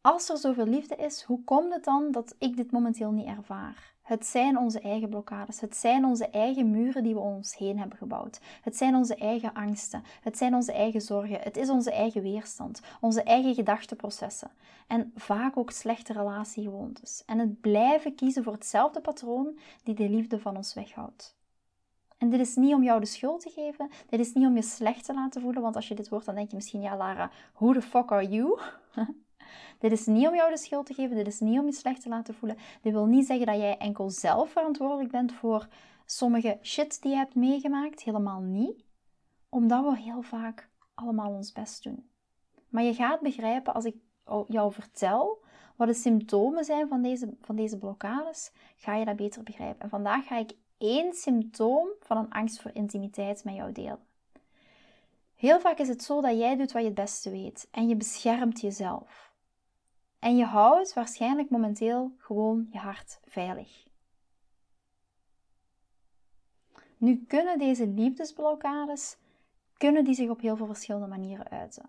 Als 0.00 0.28
er 0.28 0.36
zoveel 0.36 0.66
liefde 0.66 0.96
is, 0.96 1.22
hoe 1.22 1.44
komt 1.44 1.72
het 1.72 1.84
dan 1.84 2.12
dat 2.12 2.34
ik 2.38 2.56
dit 2.56 2.70
momenteel 2.70 3.10
niet 3.10 3.26
ervaar? 3.26 3.94
Het 4.02 4.26
zijn 4.26 4.58
onze 4.58 4.80
eigen 4.80 5.08
blokkades. 5.08 5.60
Het 5.60 5.76
zijn 5.76 6.04
onze 6.04 6.28
eigen 6.28 6.70
muren 6.70 7.02
die 7.02 7.14
we 7.14 7.20
ons 7.20 7.56
heen 7.56 7.78
hebben 7.78 7.98
gebouwd. 7.98 8.40
Het 8.62 8.76
zijn 8.76 8.94
onze 8.94 9.14
eigen 9.14 9.54
angsten. 9.54 10.02
Het 10.20 10.38
zijn 10.38 10.54
onze 10.54 10.72
eigen 10.72 11.00
zorgen. 11.00 11.40
Het 11.40 11.56
is 11.56 11.68
onze 11.68 11.92
eigen 11.92 12.22
weerstand. 12.22 12.80
Onze 13.00 13.22
eigen 13.22 13.54
gedachteprocessen. 13.54 14.50
En 14.86 15.12
vaak 15.14 15.56
ook 15.56 15.70
slechte 15.70 16.12
relatiegewoontes. 16.12 17.22
En 17.26 17.38
het 17.38 17.60
blijven 17.60 18.14
kiezen 18.14 18.42
voor 18.42 18.52
hetzelfde 18.52 19.00
patroon 19.00 19.58
die 19.82 19.94
de 19.94 20.08
liefde 20.08 20.40
van 20.40 20.56
ons 20.56 20.74
weghoudt. 20.74 21.35
En 22.18 22.30
dit 22.30 22.40
is 22.40 22.56
niet 22.56 22.74
om 22.74 22.82
jou 22.82 23.00
de 23.00 23.06
schuld 23.06 23.40
te 23.40 23.50
geven. 23.50 23.90
Dit 24.08 24.20
is 24.20 24.32
niet 24.32 24.46
om 24.46 24.54
je 24.54 24.62
slecht 24.62 25.04
te 25.04 25.14
laten 25.14 25.40
voelen. 25.40 25.62
Want 25.62 25.76
als 25.76 25.88
je 25.88 25.94
dit 25.94 26.08
hoort, 26.08 26.24
dan 26.24 26.34
denk 26.34 26.50
je 26.50 26.56
misschien, 26.56 26.80
ja 26.80 26.96
Lara, 26.96 27.30
who 27.54 27.72
the 27.72 27.82
fuck 27.82 28.12
are 28.12 28.28
you? 28.28 28.58
Dit 29.78 29.92
is 29.92 30.06
niet 30.06 30.26
om 30.26 30.34
jou 30.34 30.50
de 30.50 30.56
schuld 30.56 30.86
te 30.86 30.94
geven, 30.94 31.16
dit 31.16 31.26
is 31.26 31.40
niet 31.40 31.58
om 31.58 31.66
je 31.66 31.72
slecht 31.72 32.02
te 32.02 32.08
laten 32.08 32.34
voelen. 32.34 32.58
Dit 32.82 32.92
wil 32.92 33.06
niet 33.06 33.26
zeggen 33.26 33.46
dat 33.46 33.56
jij 33.56 33.76
enkel 33.78 34.10
zelf 34.10 34.50
verantwoordelijk 34.50 35.10
bent 35.10 35.32
voor 35.32 35.68
sommige 36.04 36.58
shit 36.62 37.02
die 37.02 37.10
je 37.10 37.16
hebt 37.16 37.34
meegemaakt. 37.34 38.02
Helemaal 38.02 38.40
niet. 38.40 38.84
Omdat 39.48 39.84
we 39.84 39.98
heel 39.98 40.22
vaak 40.22 40.70
allemaal 40.94 41.32
ons 41.32 41.52
best 41.52 41.82
doen. 41.82 42.10
Maar 42.68 42.82
je 42.82 42.94
gaat 42.94 43.20
begrijpen 43.20 43.74
als 43.74 43.84
ik 43.84 43.96
jou 44.48 44.72
vertel 44.72 45.44
wat 45.76 45.88
de 45.88 45.94
symptomen 45.94 46.64
zijn 46.64 46.88
van 46.88 47.02
deze, 47.02 47.36
van 47.40 47.56
deze 47.56 47.78
blokkades, 47.78 48.52
ga 48.76 48.94
je 48.94 49.04
dat 49.04 49.16
beter 49.16 49.42
begrijpen. 49.42 49.82
En 49.82 49.88
vandaag 49.88 50.26
ga 50.26 50.36
ik 50.38 50.52
één 50.78 51.12
symptoom 51.12 51.88
van 52.00 52.16
een 52.16 52.30
angst 52.30 52.60
voor 52.60 52.70
intimiteit 52.74 53.44
met 53.44 53.54
jou 53.54 53.72
delen. 53.72 54.04
Heel 55.34 55.60
vaak 55.60 55.78
is 55.78 55.88
het 55.88 56.02
zo 56.02 56.20
dat 56.20 56.38
jij 56.38 56.56
doet 56.56 56.72
wat 56.72 56.82
je 56.82 56.88
het 56.88 56.96
beste 56.96 57.30
weet 57.30 57.68
en 57.70 57.88
je 57.88 57.96
beschermt 57.96 58.60
jezelf. 58.60 59.32
En 60.18 60.36
je 60.36 60.44
houdt 60.44 60.94
waarschijnlijk 60.94 61.50
momenteel 61.50 62.12
gewoon 62.18 62.68
je 62.72 62.78
hart 62.78 63.20
veilig. 63.24 63.84
Nu 66.96 67.24
kunnen 67.28 67.58
deze 67.58 67.86
liefdesblokkades 67.86 69.16
kunnen 69.76 70.04
die 70.04 70.14
zich 70.14 70.28
op 70.28 70.40
heel 70.40 70.56
veel 70.56 70.66
verschillende 70.66 71.06
manieren 71.06 71.48
uiten. 71.48 71.88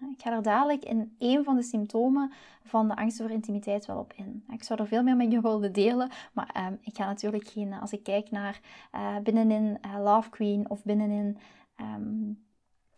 Ik 0.00 0.22
ga 0.22 0.32
er 0.32 0.42
dadelijk 0.42 0.84
in 0.84 1.14
een 1.18 1.44
van 1.44 1.56
de 1.56 1.62
symptomen 1.62 2.32
van 2.62 2.88
de 2.88 2.96
angst 2.96 3.16
voor 3.16 3.30
intimiteit 3.30 3.86
wel 3.86 3.98
op 3.98 4.12
in. 4.16 4.44
Ik 4.52 4.62
zou 4.62 4.80
er 4.80 4.86
veel 4.86 5.02
meer 5.02 5.16
met 5.16 5.32
je 5.32 5.40
willen 5.40 5.72
delen, 5.72 6.10
maar 6.32 6.50
ehm, 6.52 6.74
ik 6.80 6.96
ga 6.96 7.06
natuurlijk 7.06 7.48
geen, 7.48 7.72
als 7.72 7.92
ik 7.92 8.02
kijk 8.02 8.30
naar 8.30 8.60
uh, 8.94 9.16
binnenin 9.22 9.78
uh, 9.86 10.02
Love 10.02 10.30
Queen 10.30 10.70
of 10.70 10.84
binnenin 10.84 11.38
um, 11.80 12.46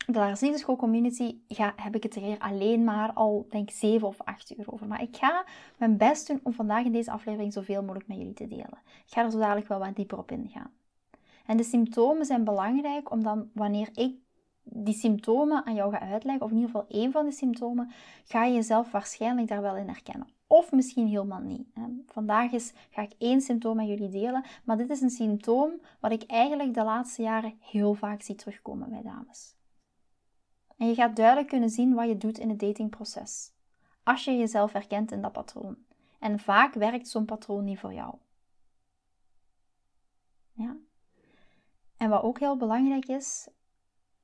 de 0.06 0.18
Lars 0.18 0.60
School 0.60 0.76
Community 0.76 1.36
ga, 1.48 1.72
heb 1.76 1.94
ik 1.94 2.02
het 2.02 2.14
er 2.14 2.22
hier 2.22 2.38
alleen 2.38 2.84
maar 2.84 3.12
al, 3.12 3.46
denk 3.50 3.68
ik, 3.68 3.74
7 3.74 4.08
of 4.08 4.20
8 4.20 4.58
uur 4.58 4.72
over. 4.72 4.86
Maar 4.86 5.02
ik 5.02 5.16
ga 5.16 5.44
mijn 5.76 5.96
best 5.96 6.26
doen 6.26 6.40
om 6.42 6.52
vandaag 6.52 6.84
in 6.84 6.92
deze 6.92 7.10
aflevering 7.10 7.52
zoveel 7.52 7.80
mogelijk 7.80 8.08
met 8.08 8.16
jullie 8.16 8.34
te 8.34 8.46
delen. 8.46 8.78
Ik 9.06 9.12
ga 9.12 9.24
er 9.24 9.30
zo 9.30 9.38
dadelijk 9.38 9.68
wel 9.68 9.78
wat 9.78 9.96
dieper 9.96 10.18
op 10.18 10.30
ingaan. 10.30 10.70
En 11.46 11.56
de 11.56 11.62
symptomen 11.62 12.24
zijn 12.24 12.44
belangrijk, 12.44 13.10
omdat 13.10 13.44
wanneer 13.52 13.88
ik 13.94 14.14
die 14.72 14.94
symptomen 14.94 15.66
aan 15.66 15.74
jou 15.74 15.92
ga 15.92 16.00
uitleggen, 16.00 16.44
of 16.44 16.50
in 16.50 16.56
ieder 16.56 16.70
geval 16.70 16.88
één 16.88 17.12
van 17.12 17.24
de 17.24 17.32
symptomen, 17.32 17.90
ga 18.24 18.44
je 18.44 18.54
jezelf 18.54 18.90
waarschijnlijk 18.90 19.48
daar 19.48 19.62
wel 19.62 19.76
in 19.76 19.88
herkennen. 19.88 20.28
Of 20.46 20.72
misschien 20.72 21.06
helemaal 21.06 21.40
niet. 21.40 21.66
Vandaag 22.06 22.52
is, 22.52 22.72
ga 22.90 23.02
ik 23.02 23.12
één 23.18 23.40
symptoom 23.40 23.76
met 23.76 23.86
jullie 23.86 24.08
delen, 24.08 24.44
maar 24.64 24.76
dit 24.76 24.90
is 24.90 25.00
een 25.00 25.10
symptoom 25.10 25.80
wat 26.00 26.12
ik 26.12 26.22
eigenlijk 26.22 26.74
de 26.74 26.82
laatste 26.82 27.22
jaren 27.22 27.54
heel 27.60 27.94
vaak 27.94 28.22
zie 28.22 28.34
terugkomen 28.34 28.90
bij 28.90 29.02
dames. 29.02 29.54
En 30.76 30.86
je 30.86 30.94
gaat 30.94 31.16
duidelijk 31.16 31.48
kunnen 31.48 31.70
zien 31.70 31.94
wat 31.94 32.08
je 32.08 32.16
doet 32.16 32.38
in 32.38 32.48
het 32.48 32.58
datingproces. 32.58 33.52
Als 34.02 34.24
je 34.24 34.36
jezelf 34.36 34.72
herkent 34.72 35.12
in 35.12 35.22
dat 35.22 35.32
patroon. 35.32 35.76
En 36.18 36.38
vaak 36.38 36.74
werkt 36.74 37.08
zo'n 37.08 37.24
patroon 37.24 37.64
niet 37.64 37.78
voor 37.78 37.92
jou. 37.92 38.14
Ja. 40.52 40.76
En 41.96 42.10
wat 42.10 42.22
ook 42.22 42.38
heel 42.38 42.56
belangrijk 42.56 43.06
is, 43.06 43.48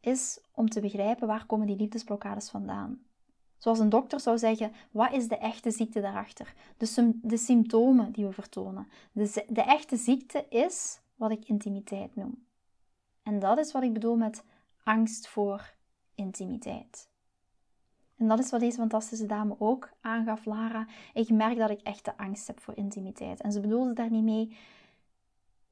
is 0.00 0.41
om 0.55 0.69
te 0.69 0.81
begrijpen 0.81 1.26
waar 1.26 1.47
komen 1.47 1.67
die 1.67 1.76
liefdesblokkades 1.76 2.50
vandaan. 2.50 3.00
Zoals 3.59 3.79
een 3.79 3.88
dokter 3.88 4.21
zou 4.21 4.38
zeggen, 4.38 4.73
wat 4.91 5.12
is 5.12 5.29
de 5.29 5.38
echte 5.38 5.71
ziekte 5.71 6.00
daarachter? 6.00 6.55
De, 6.76 7.19
de 7.23 7.37
symptomen 7.37 8.12
die 8.12 8.25
we 8.25 8.33
vertonen. 8.33 8.88
De, 9.12 9.45
de 9.49 9.62
echte 9.62 9.97
ziekte 9.97 10.47
is 10.49 11.00
wat 11.15 11.31
ik 11.31 11.49
intimiteit 11.49 12.17
noem. 12.17 12.45
En 13.23 13.38
dat 13.38 13.59
is 13.59 13.73
wat 13.73 13.83
ik 13.83 13.93
bedoel 13.93 14.17
met 14.17 14.45
angst 14.83 15.29
voor 15.29 15.75
intimiteit. 16.15 17.09
En 18.17 18.29
dat 18.29 18.38
is 18.38 18.50
wat 18.50 18.61
deze 18.61 18.79
fantastische 18.79 19.26
dame 19.26 19.57
ook 19.59 19.91
aangaf, 20.00 20.45
Lara. 20.45 20.87
Ik 21.15 21.31
merk 21.31 21.59
dat 21.59 21.71
ik 21.71 21.81
echt 21.81 22.05
de 22.05 22.17
angst 22.17 22.47
heb 22.47 22.61
voor 22.61 22.76
intimiteit. 22.76 23.41
En 23.41 23.53
ze 23.53 23.61
bedoelde 23.61 23.93
daar 23.93 24.11
niet 24.11 24.25
mee 24.25 24.57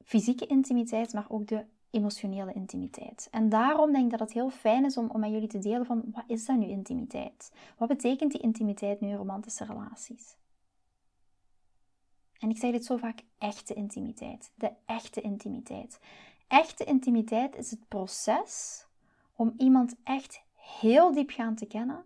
fysieke 0.05 0.47
intimiteit, 0.47 1.13
maar 1.13 1.27
ook 1.29 1.47
de 1.47 1.65
emotionele 1.95 2.53
intimiteit. 2.53 3.29
En 3.31 3.49
daarom 3.49 3.93
denk 3.93 4.05
ik 4.05 4.11
dat 4.11 4.21
het 4.21 4.33
heel 4.33 4.51
fijn 4.51 4.85
is 4.85 4.97
om, 4.97 5.11
om 5.11 5.21
met 5.21 5.31
jullie 5.31 5.49
te 5.49 5.59
delen 5.59 5.87
van 5.87 6.03
wat 6.13 6.25
is 6.27 6.47
dat 6.47 6.57
nu 6.57 6.67
intimiteit? 6.67 7.53
Wat 7.79 7.89
betekent 7.89 8.33
die 8.33 8.41
intimiteit 8.41 9.01
nu 9.01 9.09
in 9.09 9.17
romantische 9.17 9.65
relaties? 9.65 10.37
En 12.39 12.51
ik 12.51 12.59
zeg 12.59 12.73
dit 12.73 12.85
zo 12.85 12.97
vaak, 12.97 13.23
echte 13.39 13.75
intimiteit. 13.75 14.53
De 14.55 14.73
echte 14.87 15.21
intimiteit. 15.21 16.01
Echte 16.47 16.85
intimiteit 16.85 17.57
is 17.57 17.71
het 17.71 17.89
proces 17.89 18.87
om 19.37 19.55
iemand 19.59 19.95
echt 20.05 20.43
heel 20.55 21.13
diepgaand 21.13 21.59
te 21.59 21.67
kennen, 21.67 22.05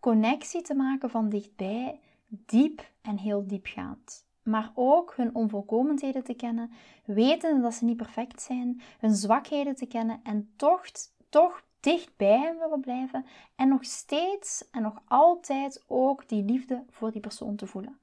connectie 0.00 0.62
te 0.62 0.74
maken 0.74 1.10
van 1.10 1.28
dichtbij, 1.28 2.00
diep 2.26 2.90
en 3.00 3.18
heel 3.18 3.46
diepgaand. 3.46 4.24
Maar 4.42 4.72
ook 4.74 5.14
hun 5.16 5.34
onvolkomenheden 5.34 6.24
te 6.24 6.34
kennen, 6.34 6.70
weten 7.04 7.62
dat 7.62 7.74
ze 7.74 7.84
niet 7.84 7.96
perfect 7.96 8.42
zijn, 8.42 8.80
hun 8.98 9.14
zwakheden 9.14 9.74
te 9.74 9.86
kennen 9.86 10.20
en 10.22 10.50
toch, 10.56 10.84
toch 11.28 11.62
dicht 11.80 12.16
bij 12.16 12.38
hem 12.38 12.58
willen 12.58 12.80
blijven 12.80 13.26
en 13.56 13.68
nog 13.68 13.84
steeds 13.84 14.64
en 14.70 14.82
nog 14.82 15.02
altijd 15.04 15.84
ook 15.86 16.28
die 16.28 16.44
liefde 16.44 16.84
voor 16.90 17.10
die 17.10 17.20
persoon 17.20 17.56
te 17.56 17.66
voelen. 17.66 17.98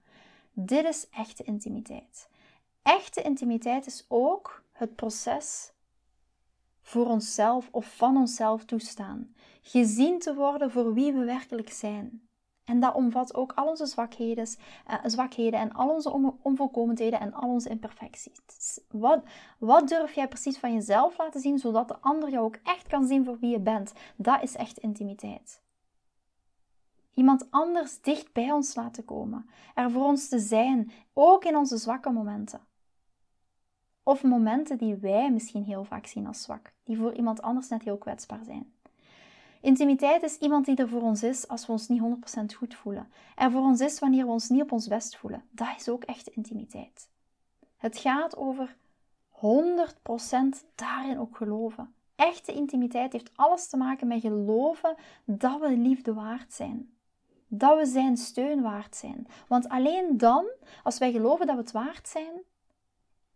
Dit 0.54 0.86
is 0.86 1.10
echte 1.10 1.44
intimiteit. 1.44 2.30
Echte 2.82 3.22
intimiteit 3.22 3.86
is 3.86 4.06
ook 4.08 4.64
het 4.72 4.96
proces 4.96 5.72
voor 6.82 7.06
onszelf 7.06 7.68
of 7.72 7.96
van 7.96 8.18
onszelf 8.18 8.66
toestaan. 8.66 9.36
Gezien 9.62 10.20
te 10.20 10.36
worden 10.36 10.72
voor 10.72 10.94
wie 10.94 11.14
we 11.14 11.24
werkelijk 11.24 11.70
zijn. 11.72 12.27
En 12.68 12.80
dat 12.80 12.96
omvat 12.96 13.36
ook 13.36 13.52
al 13.56 13.68
onze 13.68 13.86
zwakheden, 13.86 14.48
uh, 14.88 14.96
zwakheden 15.04 15.60
en 15.60 15.72
al 15.72 15.90
onze 15.90 16.36
onvolkomenheden 16.42 17.20
en 17.20 17.34
al 17.34 17.50
onze 17.50 17.70
imperfecties. 17.70 18.80
Wat, 18.90 19.24
wat 19.60 19.88
durf 19.88 20.14
jij 20.14 20.28
precies 20.28 20.58
van 20.58 20.74
jezelf 20.74 21.18
laten 21.18 21.42
zien, 21.42 21.60
zodat 21.60 21.88
de 21.88 22.00
ander 22.00 22.30
jou 22.30 22.46
ook 22.46 22.60
echt 22.64 22.88
kan 22.88 23.08
zien 23.08 23.26
voor 23.26 23.40
wie 23.40 23.50
je 23.50 23.60
bent? 23.60 23.94
Dat 24.16 24.44
is 24.44 24.56
echt 24.56 24.78
intimiteit. 24.78 25.62
Iemand 27.14 27.52
anders 27.52 28.02
dicht 28.02 28.34
bij 28.34 28.52
ons 28.52 28.76
laten 28.76 29.06
komen. 29.06 29.50
Er 29.76 29.92
voor 29.92 30.06
ons 30.06 30.30
te 30.30 30.40
zijn, 30.40 30.92
ook 31.14 31.46
in 31.46 31.56
onze 31.56 31.78
zwakke 31.78 32.10
momenten. 32.10 32.62
Of 34.04 34.24
momenten 34.24 34.78
die 34.78 34.96
wij 34.96 35.32
misschien 35.32 35.64
heel 35.64 35.84
vaak 35.84 36.06
zien 36.06 36.28
als 36.28 36.42
zwak, 36.42 36.74
die 36.84 36.98
voor 36.98 37.14
iemand 37.14 37.42
anders 37.42 37.68
net 37.68 37.84
heel 37.84 37.98
kwetsbaar 37.98 38.44
zijn. 38.44 38.74
Intimiteit 39.68 40.24
is 40.24 40.38
iemand 40.38 40.66
die 40.66 40.76
er 40.76 40.90
voor 40.90 41.02
ons 41.02 41.24
is 41.24 41.48
als 41.48 41.66
we 41.66 41.72
ons 41.72 41.88
niet 41.88 42.02
100% 42.02 42.58
goed 42.58 42.76
voelen. 42.76 43.12
Er 43.36 43.52
voor 43.52 43.62
ons 43.62 43.80
is 43.80 44.00
wanneer 44.00 44.26
we 44.26 44.32
ons 44.32 44.50
niet 44.50 44.62
op 44.62 44.72
ons 44.72 44.88
best 44.88 45.18
voelen. 45.18 45.44
Dat 45.52 45.68
is 45.78 45.90
ook 45.90 46.04
echte 46.04 46.32
intimiteit. 46.32 47.10
Het 47.78 47.98
gaat 47.98 48.38
over 48.38 48.76
100% 49.30 49.38
daarin 50.76 51.20
ook 51.20 51.38
geloven. 51.38 51.94
Echte 52.16 52.54
intimiteit 52.54 53.14
heeft 53.14 53.32
alles 53.36 53.68
te 53.68 53.78
maken 53.78 54.08
met 54.08 54.22
geloven 54.22 54.96
dat 55.26 55.60
we 55.60 55.78
liefde 55.78 56.14
waard 56.14 56.54
zijn. 56.54 56.90
Dat 57.48 57.78
we 57.78 57.86
zijn 57.86 58.18
steun 58.18 58.62
waard 58.62 58.96
zijn. 58.96 59.28
Want 59.48 59.70
alleen 59.70 60.18
dan, 60.18 60.46
als 60.84 60.98
wij 60.98 61.12
geloven 61.12 61.46
dat 61.46 61.56
we 61.56 61.62
het 61.62 61.72
waard 61.72 62.08
zijn, 62.08 62.34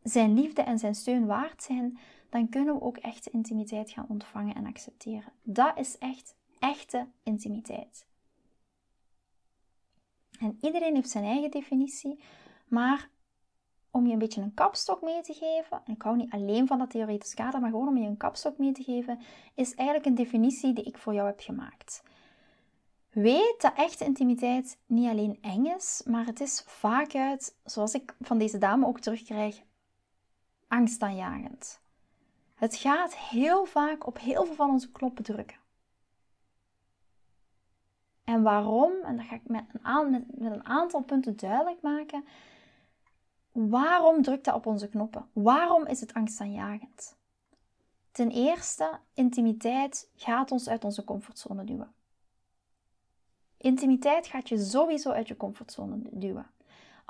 zijn 0.04 0.34
liefde 0.34 0.62
en 0.62 0.80
zijn 0.80 0.96
steun 0.96 1.26
waard 1.26 1.64
zijn, 1.64 2.00
dan 2.32 2.50
kunnen 2.50 2.74
we 2.74 2.82
ook 2.82 2.98
echte 2.98 3.30
intimiteit 3.30 3.90
gaan 3.90 4.06
ontvangen 4.08 4.56
en 4.56 4.66
accepteren. 4.66 5.34
Dat 5.44 5.78
is 5.78 5.98
echt 5.98 6.36
echte 6.60 7.08
intimiteit. 7.24 8.06
En 10.40 10.58
iedereen 10.62 10.96
heeft 10.96 11.10
zijn 11.10 11.24
eigen 11.24 11.52
definitie, 11.52 12.24
maar 12.68 13.10
om 13.92 14.06
je 14.06 14.14
een 14.14 14.20
beetje 14.20 14.42
een 14.42 14.54
kapstok 14.54 15.02
mee 15.02 15.22
te 15.22 15.34
geven, 15.34 15.82
en 15.86 15.94
ik 15.94 16.02
hou 16.02 16.18
niet 16.18 16.32
alleen 16.32 16.68
van 16.68 16.78
dat 16.78 16.90
theoretisch 16.90 17.34
kader, 17.34 17.60
maar 17.60 17.70
gewoon 17.70 17.88
om 17.88 17.98
je 17.98 18.08
een 18.08 18.18
kapstok 18.18 18.58
mee 18.58 18.72
te 18.72 18.84
geven, 18.84 19.20
is 19.56 19.76
eigenlijk 19.76 20.08
een 20.08 20.16
definitie 20.16 20.74
die 20.74 20.84
ik 20.84 20.98
voor 20.98 21.14
jou 21.14 21.28
heb 21.28 21.40
gemaakt. 21.40 22.04
Weet 23.10 23.62
dat 23.62 23.74
echte 23.76 24.06
intimiteit 24.06 24.80
niet 24.86 25.10
alleen 25.10 25.38
eng 25.42 25.66
is, 25.66 26.02
maar 26.06 26.26
het 26.26 26.40
is 26.40 26.64
vaak 26.68 27.16
uit, 27.16 27.56
zoals 27.64 27.94
ik 27.94 28.16
van 28.20 28.38
deze 28.38 28.58
dame 28.58 28.86
ook 28.86 29.00
terugkrijg, 29.00 29.62
angstaanjagend. 30.68 31.81
Het 32.62 32.76
gaat 32.76 33.16
heel 33.16 33.66
vaak 33.66 34.08
op 34.08 34.20
heel 34.20 34.46
veel 34.46 34.56
van 34.56 34.70
onze 34.70 34.92
knoppen 34.92 35.24
drukken. 35.24 35.58
En 38.24 38.42
waarom? 38.42 38.94
En 39.04 39.18
dat 39.18 39.26
ga 39.26 39.36
ik 39.36 39.48
met 39.48 39.64
een, 39.84 40.26
met, 40.32 40.52
een 40.52 40.66
aantal 40.66 41.02
punten 41.02 41.38
duidelijk 41.38 41.82
maken. 41.82 42.26
Waarom 43.52 44.22
drukt 44.22 44.46
dat 44.46 44.56
op 44.56 44.66
onze 44.66 44.90
knoppen? 44.90 45.30
Waarom 45.34 45.86
is 45.86 46.00
het 46.00 46.14
angstaanjagend? 46.14 47.18
Ten 48.12 48.30
eerste, 48.30 49.00
intimiteit 49.14 50.10
gaat 50.16 50.52
ons 50.52 50.70
uit 50.70 50.84
onze 50.84 51.04
comfortzone 51.04 51.64
duwen. 51.64 51.94
Intimiteit 53.58 54.28
gaat 54.28 54.50
je 54.50 54.58
sowieso 54.58 55.12
uit 55.12 55.28
je 55.28 55.38
comfortzone 55.38 56.00
duwen. 56.12 56.52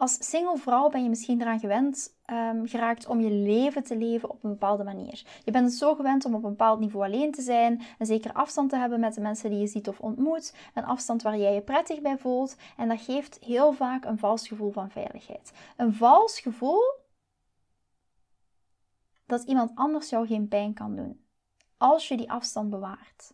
Als 0.01 0.29
single 0.29 0.58
vrouw 0.58 0.89
ben 0.89 1.03
je 1.03 1.10
misschien 1.10 1.41
eraan 1.41 1.60
gewend 1.60 2.15
um, 2.25 2.67
geraakt 2.67 3.08
om 3.08 3.20
je 3.20 3.31
leven 3.31 3.84
te 3.84 3.98
leven 3.98 4.29
op 4.29 4.43
een 4.43 4.50
bepaalde 4.50 4.84
manier. 4.84 5.24
Je 5.43 5.51
bent 5.51 5.65
het 5.65 5.74
zo 5.74 5.96
gewend 5.96 6.25
om 6.25 6.36
op 6.36 6.43
een 6.43 6.50
bepaald 6.50 6.79
niveau 6.79 7.05
alleen 7.05 7.31
te 7.31 7.41
zijn, 7.41 7.81
een 8.00 8.05
zekere 8.05 8.34
afstand 8.34 8.70
te 8.70 8.75
hebben 8.75 9.00
met 9.00 9.13
de 9.13 9.22
mensen 9.22 9.50
die 9.50 9.60
je 9.60 9.67
ziet 9.67 9.88
of 9.88 10.00
ontmoet, 10.00 10.55
een 10.74 10.86
afstand 10.86 11.22
waar 11.22 11.38
jij 11.38 11.53
je 11.53 11.62
prettig 11.62 12.01
bij 12.01 12.17
voelt 12.17 12.55
en 12.77 12.88
dat 12.88 13.01
geeft 13.01 13.38
heel 13.41 13.74
vaak 13.74 14.05
een 14.05 14.17
vals 14.17 14.48
gevoel 14.48 14.72
van 14.72 14.89
veiligheid. 14.89 15.51
Een 15.77 15.93
vals 15.93 16.39
gevoel 16.39 16.81
dat 19.25 19.43
iemand 19.43 19.72
anders 19.75 20.10
jou 20.10 20.27
geen 20.27 20.48
pijn 20.48 20.74
kan 20.74 20.96
doen 20.96 21.25
als 21.77 22.08
je 22.08 22.17
die 22.17 22.31
afstand 22.31 22.70
bewaart. 22.70 23.34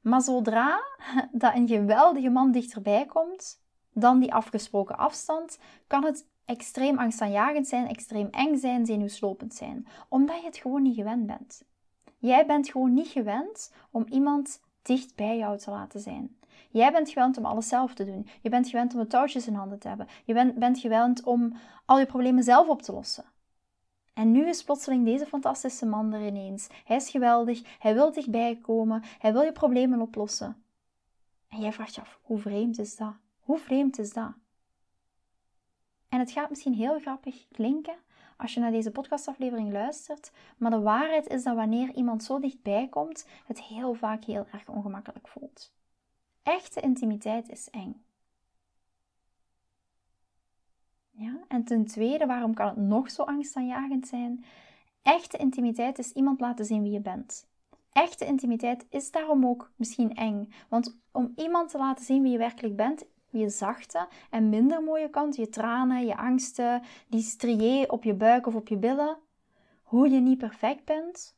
Maar 0.00 0.22
zodra 0.22 0.82
dat 1.32 1.54
een 1.54 1.68
geweldige 1.68 2.30
man 2.30 2.52
dichterbij 2.52 3.06
komt, 3.06 3.62
dan 3.94 4.18
die 4.18 4.34
afgesproken 4.34 4.96
afstand, 4.96 5.58
kan 5.86 6.04
het 6.04 6.26
extreem 6.44 6.98
angstaanjagend 6.98 7.66
zijn, 7.66 7.88
extreem 7.88 8.28
eng 8.30 8.56
zijn, 8.56 8.86
zenuwslopend 8.86 9.54
zijn, 9.54 9.86
omdat 10.08 10.40
je 10.40 10.46
het 10.46 10.56
gewoon 10.56 10.82
niet 10.82 10.94
gewend 10.94 11.26
bent. 11.26 11.64
Jij 12.18 12.46
bent 12.46 12.68
gewoon 12.68 12.94
niet 12.94 13.08
gewend 13.08 13.72
om 13.90 14.06
iemand 14.08 14.60
dicht 14.82 15.14
bij 15.14 15.38
jou 15.38 15.58
te 15.58 15.70
laten 15.70 16.00
zijn. 16.00 16.36
Jij 16.70 16.92
bent 16.92 17.08
gewend 17.08 17.38
om 17.38 17.44
alles 17.44 17.68
zelf 17.68 17.94
te 17.94 18.04
doen. 18.04 18.26
Je 18.40 18.48
bent 18.48 18.68
gewend 18.68 18.94
om 18.94 19.00
de 19.00 19.06
touwtjes 19.06 19.46
in 19.46 19.54
handen 19.54 19.78
te 19.78 19.88
hebben. 19.88 20.06
Je 20.24 20.34
bent, 20.34 20.58
bent 20.58 20.78
gewend 20.78 21.22
om 21.22 21.52
al 21.84 21.98
je 21.98 22.06
problemen 22.06 22.42
zelf 22.42 22.68
op 22.68 22.82
te 22.82 22.92
lossen. 22.92 23.24
En 24.14 24.32
nu 24.32 24.48
is 24.48 24.64
plotseling 24.64 25.04
deze 25.04 25.26
fantastische 25.26 25.86
man 25.86 26.12
er 26.12 26.26
ineens. 26.26 26.68
Hij 26.84 26.96
is 26.96 27.10
geweldig, 27.10 27.78
hij 27.78 27.94
wil 27.94 28.12
dichtbij 28.12 28.58
komen, 28.62 29.02
hij 29.18 29.32
wil 29.32 29.42
je 29.42 29.52
problemen 29.52 30.00
oplossen. 30.00 30.64
En 31.48 31.60
jij 31.60 31.72
vraagt 31.72 31.94
je 31.94 32.00
af, 32.00 32.18
hoe 32.22 32.38
vreemd 32.38 32.78
is 32.78 32.96
dat? 32.96 33.14
Hoe 33.44 33.58
vreemd 33.58 33.98
is 33.98 34.12
dat? 34.12 34.32
En 36.08 36.18
het 36.18 36.30
gaat 36.30 36.50
misschien 36.50 36.74
heel 36.74 37.00
grappig 37.00 37.48
klinken 37.48 37.96
als 38.36 38.54
je 38.54 38.60
naar 38.60 38.70
deze 38.70 38.90
podcastaflevering 38.90 39.72
luistert, 39.72 40.32
maar 40.56 40.70
de 40.70 40.80
waarheid 40.80 41.26
is 41.26 41.42
dat 41.42 41.54
wanneer 41.54 41.94
iemand 41.94 42.24
zo 42.24 42.38
dichtbij 42.38 42.88
komt, 42.88 43.26
het 43.46 43.62
heel 43.62 43.94
vaak 43.94 44.24
heel 44.24 44.46
erg 44.52 44.68
ongemakkelijk 44.68 45.28
voelt. 45.28 45.72
Echte 46.42 46.80
intimiteit 46.80 47.48
is 47.48 47.70
eng. 47.70 48.04
Ja? 51.10 51.38
En 51.48 51.64
ten 51.64 51.84
tweede, 51.84 52.26
waarom 52.26 52.54
kan 52.54 52.66
het 52.66 52.76
nog 52.76 53.10
zo 53.10 53.22
angstaanjagend 53.22 54.08
zijn? 54.08 54.44
Echte 55.02 55.36
intimiteit 55.36 55.98
is 55.98 56.12
iemand 56.12 56.40
laten 56.40 56.64
zien 56.64 56.82
wie 56.82 56.92
je 56.92 57.00
bent. 57.00 57.46
Echte 57.92 58.26
intimiteit 58.26 58.86
is 58.88 59.10
daarom 59.10 59.46
ook 59.46 59.70
misschien 59.76 60.14
eng. 60.14 60.52
Want 60.68 60.98
om 61.12 61.32
iemand 61.36 61.70
te 61.70 61.78
laten 61.78 62.04
zien 62.04 62.22
wie 62.22 62.32
je 62.32 62.38
werkelijk 62.38 62.76
bent, 62.76 63.04
je 63.38 63.48
zachte 63.48 64.08
en 64.30 64.48
minder 64.48 64.82
mooie 64.82 65.10
kant, 65.10 65.36
je 65.36 65.48
tranen, 65.48 66.06
je 66.06 66.16
angsten, 66.16 66.82
die 67.08 67.22
strié 67.22 67.84
op 67.88 68.04
je 68.04 68.14
buik 68.14 68.46
of 68.46 68.54
op 68.54 68.68
je 68.68 68.76
billen, 68.76 69.16
hoe 69.82 70.08
je 70.08 70.20
niet 70.20 70.38
perfect 70.38 70.84
bent. 70.84 71.36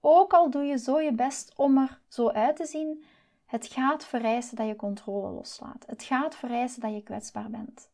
Ook 0.00 0.32
al 0.32 0.50
doe 0.50 0.62
je 0.62 0.78
zo 0.78 1.00
je 1.00 1.12
best 1.12 1.52
om 1.56 1.78
er 1.78 2.00
zo 2.08 2.28
uit 2.28 2.56
te 2.56 2.66
zien, 2.66 3.04
het 3.46 3.66
gaat 3.66 4.04
vereisen 4.04 4.56
dat 4.56 4.66
je 4.66 4.76
controle 4.76 5.30
loslaat. 5.30 5.84
Het 5.86 6.02
gaat 6.02 6.36
vereisen 6.36 6.80
dat 6.80 6.94
je 6.94 7.02
kwetsbaar 7.02 7.50
bent. 7.50 7.90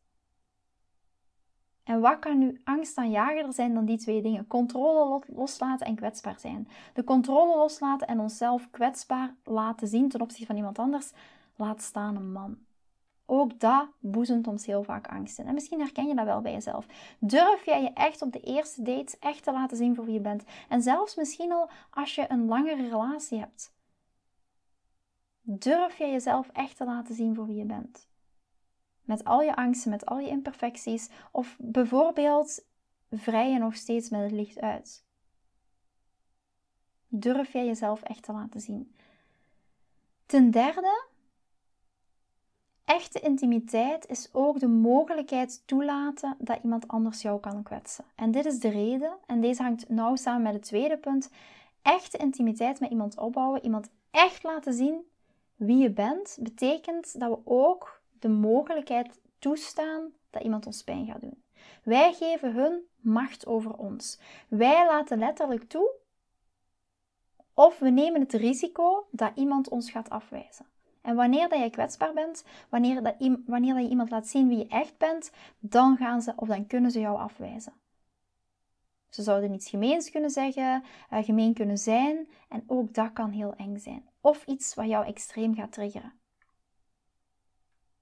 En 1.83 1.99
wat 1.99 2.19
kan 2.19 2.37
nu 2.37 2.61
angstaanjagerder 2.63 3.53
zijn 3.53 3.73
dan 3.73 3.85
die 3.85 3.97
twee 3.97 4.21
dingen? 4.21 4.47
Controle 4.47 5.21
loslaten 5.27 5.85
en 5.85 5.95
kwetsbaar 5.95 6.39
zijn. 6.39 6.67
De 6.93 7.03
controle 7.03 7.57
loslaten 7.57 8.07
en 8.07 8.19
onszelf 8.19 8.69
kwetsbaar 8.71 9.35
laten 9.43 9.87
zien 9.87 10.09
ten 10.09 10.21
opzichte 10.21 10.45
van 10.45 10.55
iemand 10.55 10.79
anders, 10.79 11.11
laat 11.55 11.81
staan 11.81 12.15
een 12.15 12.31
man. 12.31 12.57
Ook 13.25 13.59
dat 13.59 13.87
boezemt 13.99 14.47
ons 14.47 14.65
heel 14.65 14.83
vaak 14.83 15.07
angst 15.07 15.39
in. 15.39 15.47
En 15.47 15.53
misschien 15.53 15.79
herken 15.79 16.07
je 16.07 16.15
dat 16.15 16.25
wel 16.25 16.41
bij 16.41 16.51
jezelf. 16.51 16.85
Durf 17.19 17.65
jij 17.65 17.81
je 17.81 17.93
echt 17.93 18.21
op 18.21 18.31
de 18.31 18.39
eerste 18.39 18.81
dates 18.81 19.19
echt 19.19 19.43
te 19.43 19.51
laten 19.51 19.77
zien 19.77 19.95
voor 19.95 20.05
wie 20.05 20.13
je 20.13 20.19
bent? 20.19 20.43
En 20.69 20.81
zelfs 20.81 21.15
misschien 21.15 21.51
al 21.51 21.69
als 21.89 22.15
je 22.15 22.25
een 22.27 22.45
langere 22.45 22.89
relatie 22.89 23.39
hebt. 23.39 23.73
Durf 25.41 25.97
jij 25.97 26.11
jezelf 26.11 26.49
echt 26.49 26.77
te 26.77 26.85
laten 26.85 27.15
zien 27.15 27.35
voor 27.35 27.45
wie 27.45 27.55
je 27.55 27.65
bent? 27.65 28.07
Met 29.01 29.23
al 29.23 29.41
je 29.41 29.55
angsten, 29.55 29.91
met 29.91 30.05
al 30.05 30.19
je 30.19 30.27
imperfecties. 30.27 31.09
Of 31.31 31.55
bijvoorbeeld 31.59 32.65
vrij 33.11 33.51
je 33.51 33.59
nog 33.59 33.75
steeds 33.75 34.09
met 34.09 34.21
het 34.21 34.31
licht 34.31 34.59
uit. 34.59 35.05
Durf 37.07 37.53
jij 37.53 37.65
jezelf 37.65 38.01
echt 38.01 38.23
te 38.23 38.31
laten 38.31 38.61
zien? 38.61 38.95
Ten 40.25 40.51
derde, 40.51 41.07
Echte 42.85 43.19
intimiteit 43.19 44.07
is 44.07 44.29
ook 44.31 44.59
de 44.59 44.67
mogelijkheid 44.67 45.67
toelaten 45.67 46.35
dat 46.39 46.59
iemand 46.63 46.87
anders 46.87 47.21
jou 47.21 47.39
kan 47.39 47.63
kwetsen. 47.63 48.05
En 48.15 48.31
dit 48.31 48.45
is 48.45 48.59
de 48.59 48.69
reden, 48.69 49.17
en 49.25 49.41
deze 49.41 49.63
hangt 49.63 49.89
nauw 49.89 50.15
samen 50.15 50.41
met 50.41 50.53
het 50.53 50.63
tweede 50.63 50.97
punt. 50.97 51.29
Echte 51.81 52.17
intimiteit 52.17 52.79
met 52.79 52.89
iemand 52.89 53.17
opbouwen, 53.17 53.63
iemand 53.63 53.89
echt 54.11 54.43
laten 54.43 54.73
zien 54.73 55.01
wie 55.55 55.77
je 55.77 55.91
bent, 55.91 56.37
betekent 56.41 57.19
dat 57.19 57.29
we 57.29 57.39
ook 57.43 58.01
de 58.19 58.29
mogelijkheid 58.29 59.19
toestaan 59.39 60.11
dat 60.29 60.43
iemand 60.43 60.65
ons 60.65 60.83
pijn 60.83 61.05
gaat 61.05 61.21
doen. 61.21 61.43
Wij 61.83 62.13
geven 62.13 62.53
hun 62.53 62.81
macht 62.99 63.45
over 63.45 63.73
ons. 63.73 64.19
Wij 64.47 64.85
laten 64.85 65.17
letterlijk 65.17 65.69
toe 65.69 65.91
of 67.53 67.79
we 67.79 67.89
nemen 67.89 68.21
het 68.21 68.33
risico 68.33 69.07
dat 69.11 69.31
iemand 69.35 69.69
ons 69.69 69.91
gaat 69.91 70.09
afwijzen. 70.09 70.65
En 71.05 71.15
wanneer 71.15 71.49
dat 71.49 71.59
je 71.59 71.69
kwetsbaar 71.69 72.13
bent, 72.13 72.43
wanneer, 72.69 73.03
dat, 73.03 73.15
wanneer 73.45 73.73
dat 73.73 73.83
je 73.83 73.89
iemand 73.89 74.09
laat 74.09 74.27
zien 74.27 74.47
wie 74.47 74.57
je 74.57 74.67
echt 74.67 74.97
bent, 74.97 75.31
dan 75.59 75.97
gaan 75.97 76.21
ze 76.21 76.33
of 76.35 76.47
dan 76.47 76.67
kunnen 76.67 76.91
ze 76.91 76.99
jou 76.99 77.17
afwijzen. 77.17 77.73
Ze 79.09 79.21
zouden 79.23 79.53
iets 79.53 79.69
gemeens 79.69 80.09
kunnen 80.09 80.29
zeggen, 80.29 80.83
uh, 81.13 81.23
gemeen 81.23 81.53
kunnen 81.53 81.77
zijn 81.77 82.27
en 82.49 82.63
ook 82.67 82.93
dat 82.93 83.13
kan 83.13 83.29
heel 83.29 83.55
eng 83.55 83.77
zijn. 83.77 84.09
Of 84.21 84.45
iets 84.45 84.73
wat 84.73 84.87
jou 84.87 85.05
extreem 85.05 85.55
gaat 85.55 85.71
triggeren. 85.71 86.13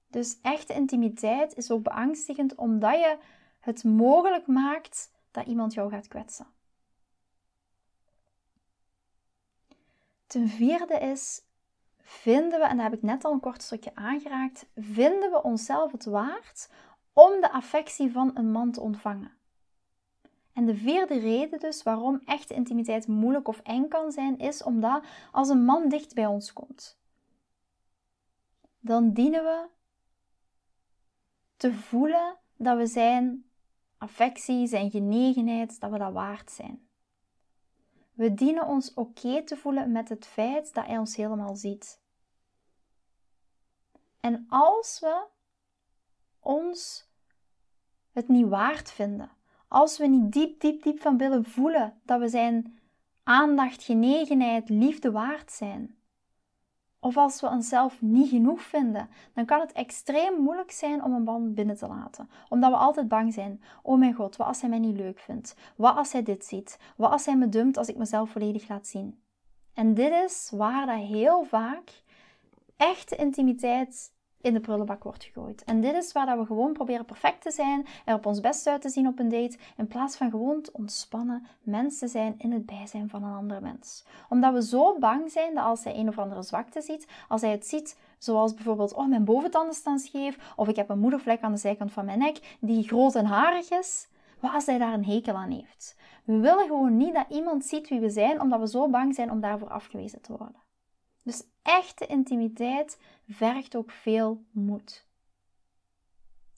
Dus 0.06 0.38
echte 0.42 0.74
intimiteit 0.74 1.56
is 1.56 1.70
ook 1.70 1.82
beangstigend 1.82 2.54
omdat 2.54 2.94
je 2.94 3.18
het 3.60 3.84
mogelijk 3.84 4.46
maakt 4.46 5.10
dat 5.30 5.46
iemand 5.46 5.74
jou 5.74 5.90
gaat 5.90 6.08
kwetsen. 6.08 6.46
Ten 10.26 10.48
vierde 10.48 10.98
is 10.98 11.43
vinden 12.04 12.60
we, 12.60 12.66
en 12.66 12.76
daar 12.76 12.90
heb 12.90 12.94
ik 12.94 13.02
net 13.02 13.24
al 13.24 13.32
een 13.32 13.40
kort 13.40 13.62
stukje 13.62 13.94
aangeraakt, 13.94 14.66
vinden 14.76 15.30
we 15.30 15.42
onszelf 15.42 15.92
het 15.92 16.04
waard 16.04 16.70
om 17.12 17.40
de 17.40 17.52
affectie 17.52 18.12
van 18.12 18.30
een 18.34 18.50
man 18.50 18.70
te 18.70 18.80
ontvangen. 18.80 19.32
En 20.52 20.66
de 20.66 20.76
vierde 20.76 21.18
reden 21.18 21.60
dus 21.60 21.82
waarom 21.82 22.22
echte 22.24 22.54
intimiteit 22.54 23.06
moeilijk 23.06 23.48
of 23.48 23.60
eng 23.60 23.88
kan 23.88 24.12
zijn, 24.12 24.38
is 24.38 24.62
omdat 24.62 25.04
als 25.32 25.48
een 25.48 25.64
man 25.64 25.88
dicht 25.88 26.14
bij 26.14 26.26
ons 26.26 26.52
komt, 26.52 26.98
dan 28.80 29.12
dienen 29.12 29.44
we 29.44 29.66
te 31.56 31.72
voelen 31.72 32.36
dat 32.56 32.76
we 32.76 32.86
zijn 32.86 33.44
affectie, 33.98 34.66
zijn 34.66 34.90
genegenheid, 34.90 35.80
dat 35.80 35.90
we 35.90 35.98
dat 35.98 36.12
waard 36.12 36.50
zijn. 36.50 36.88
We 38.14 38.34
dienen 38.34 38.66
ons 38.66 38.94
oké 38.94 39.44
te 39.44 39.56
voelen 39.56 39.92
met 39.92 40.08
het 40.08 40.26
feit 40.26 40.74
dat 40.74 40.86
hij 40.86 40.98
ons 40.98 41.16
helemaal 41.16 41.56
ziet. 41.56 42.00
En 44.20 44.46
als 44.48 45.00
we 45.00 45.26
ons 46.40 47.08
het 48.12 48.28
niet 48.28 48.48
waard 48.48 48.92
vinden, 48.92 49.30
als 49.68 49.98
we 49.98 50.06
niet 50.06 50.32
diep, 50.32 50.60
diep, 50.60 50.82
diep 50.82 51.00
van 51.00 51.16
willen 51.16 51.44
voelen 51.44 52.00
dat 52.02 52.20
we 52.20 52.28
zijn 52.28 52.78
aandacht, 53.22 53.82
genegenheid, 53.82 54.68
liefde 54.68 55.10
waard 55.10 55.52
zijn, 55.52 55.98
of 57.04 57.16
als 57.16 57.40
we 57.40 57.48
onszelf 57.48 58.02
niet 58.02 58.28
genoeg 58.28 58.62
vinden, 58.62 59.08
dan 59.34 59.44
kan 59.44 59.60
het 59.60 59.72
extreem 59.72 60.42
moeilijk 60.42 60.70
zijn 60.70 61.02
om 61.02 61.12
een 61.14 61.24
band 61.24 61.54
binnen 61.54 61.76
te 61.76 61.86
laten. 61.86 62.30
Omdat 62.48 62.70
we 62.70 62.76
altijd 62.76 63.08
bang 63.08 63.32
zijn. 63.32 63.62
Oh 63.82 63.98
mijn 63.98 64.14
god, 64.14 64.36
wat 64.36 64.46
als 64.46 64.60
hij 64.60 64.70
mij 64.70 64.78
niet 64.78 64.96
leuk 64.96 65.18
vindt? 65.18 65.56
Wat 65.76 65.96
als 65.96 66.12
hij 66.12 66.22
dit 66.22 66.44
ziet? 66.44 66.78
Wat 66.96 67.10
als 67.10 67.26
hij 67.26 67.36
me 67.36 67.48
dumpt 67.48 67.76
als 67.76 67.88
ik 67.88 67.96
mezelf 67.96 68.30
volledig 68.30 68.68
laat 68.68 68.86
zien? 68.86 69.20
En 69.74 69.94
dit 69.94 70.12
is 70.24 70.50
waar 70.54 70.86
dat 70.86 70.96
heel 70.96 71.44
vaak 71.44 72.02
echte 72.76 73.16
intimiteit 73.16 74.12
in 74.44 74.54
de 74.54 74.60
prullenbak 74.60 75.02
wordt 75.02 75.24
gegooid. 75.24 75.64
En 75.64 75.80
dit 75.80 75.94
is 75.94 76.12
waar 76.12 76.26
dat 76.26 76.38
we 76.38 76.46
gewoon 76.46 76.72
proberen 76.72 77.04
perfect 77.04 77.42
te 77.42 77.50
zijn, 77.50 77.86
er 78.04 78.14
op 78.14 78.26
ons 78.26 78.40
best 78.40 78.66
uit 78.66 78.82
te 78.82 78.88
zien 78.88 79.06
op 79.06 79.18
een 79.18 79.28
date, 79.28 79.58
in 79.76 79.86
plaats 79.86 80.16
van 80.16 80.30
gewoon 80.30 80.62
te 80.62 80.72
ontspannen 80.72 81.46
mensen 81.62 82.08
zijn 82.08 82.34
in 82.38 82.52
het 82.52 82.66
bijzijn 82.66 83.08
van 83.08 83.22
een 83.22 83.34
ander 83.34 83.62
mens. 83.62 84.04
Omdat 84.28 84.52
we 84.52 84.62
zo 84.62 84.98
bang 84.98 85.30
zijn 85.30 85.54
dat 85.54 85.64
als 85.64 85.84
hij 85.84 85.96
een 85.96 86.08
of 86.08 86.18
andere 86.18 86.42
zwakte 86.42 86.80
ziet, 86.80 87.06
als 87.28 87.40
hij 87.40 87.50
het 87.50 87.66
ziet 87.66 87.98
zoals 88.18 88.54
bijvoorbeeld, 88.54 88.94
oh 88.94 89.08
mijn 89.08 89.24
boventanden 89.24 89.74
staan 89.74 89.98
scheef, 89.98 90.52
of 90.56 90.68
ik 90.68 90.76
heb 90.76 90.88
een 90.88 90.98
moedervlek 90.98 91.40
aan 91.40 91.52
de 91.52 91.58
zijkant 91.58 91.92
van 91.92 92.04
mijn 92.04 92.18
nek 92.18 92.56
die 92.60 92.88
groot 92.88 93.14
en 93.14 93.26
harig 93.26 93.70
is, 93.70 94.08
wat 94.40 94.52
als 94.52 94.66
hij 94.66 94.78
daar 94.78 94.92
een 94.92 95.04
hekel 95.04 95.34
aan 95.34 95.50
heeft? 95.50 95.96
We 96.24 96.38
willen 96.38 96.66
gewoon 96.66 96.96
niet 96.96 97.14
dat 97.14 97.26
iemand 97.28 97.64
ziet 97.64 97.88
wie 97.88 98.00
we 98.00 98.10
zijn, 98.10 98.40
omdat 98.40 98.60
we 98.60 98.68
zo 98.68 98.88
bang 98.88 99.14
zijn 99.14 99.30
om 99.30 99.40
daarvoor 99.40 99.68
afgewezen 99.68 100.20
te 100.20 100.36
worden. 100.36 100.63
Dus 101.24 101.44
echte 101.62 102.06
intimiteit 102.06 102.98
vergt 103.28 103.76
ook 103.76 103.90
veel 103.90 104.44
moed. 104.50 105.06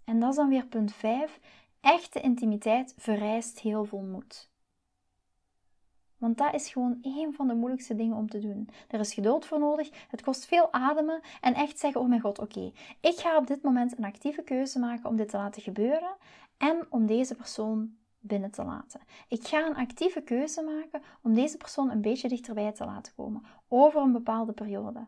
En 0.04 0.20
dat 0.20 0.30
is 0.30 0.36
dan 0.36 0.48
weer 0.48 0.66
punt 0.66 0.92
5. 0.94 1.40
Echte 1.80 2.20
intimiteit 2.20 2.94
vereist 2.96 3.58
heel 3.58 3.84
veel 3.84 4.00
moed. 4.02 4.50
Want 6.16 6.38
dat 6.38 6.54
is 6.54 6.68
gewoon 6.68 6.98
een 7.02 7.34
van 7.34 7.48
de 7.48 7.54
moeilijkste 7.54 7.94
dingen 7.94 8.16
om 8.16 8.28
te 8.28 8.38
doen. 8.38 8.68
Er 8.88 9.00
is 9.00 9.14
geduld 9.14 9.46
voor 9.46 9.58
nodig, 9.58 9.90
het 10.08 10.22
kost 10.22 10.46
veel 10.46 10.72
ademen 10.72 11.20
en 11.40 11.54
echt 11.54 11.78
zeggen: 11.78 12.00
Oh 12.00 12.08
mijn 12.08 12.20
god, 12.20 12.38
oké, 12.38 12.72
ik 13.00 13.16
ga 13.16 13.36
op 13.36 13.46
dit 13.46 13.62
moment 13.62 13.98
een 13.98 14.04
actieve 14.04 14.42
keuze 14.42 14.78
maken 14.78 15.10
om 15.10 15.16
dit 15.16 15.28
te 15.28 15.36
laten 15.36 15.62
gebeuren 15.62 16.16
en 16.56 16.86
om 16.88 17.06
deze 17.06 17.34
persoon 17.34 17.96
binnen 18.26 18.50
te 18.50 18.64
laten. 18.64 19.00
Ik 19.28 19.46
ga 19.46 19.66
een 19.66 19.76
actieve 19.76 20.20
keuze 20.20 20.62
maken 20.62 21.02
om 21.22 21.34
deze 21.34 21.56
persoon 21.56 21.90
een 21.90 22.00
beetje 22.00 22.28
dichterbij 22.28 22.72
te 22.72 22.84
laten 22.84 23.12
komen 23.14 23.44
over 23.68 24.00
een 24.00 24.12
bepaalde 24.12 24.52
periode. 24.52 25.06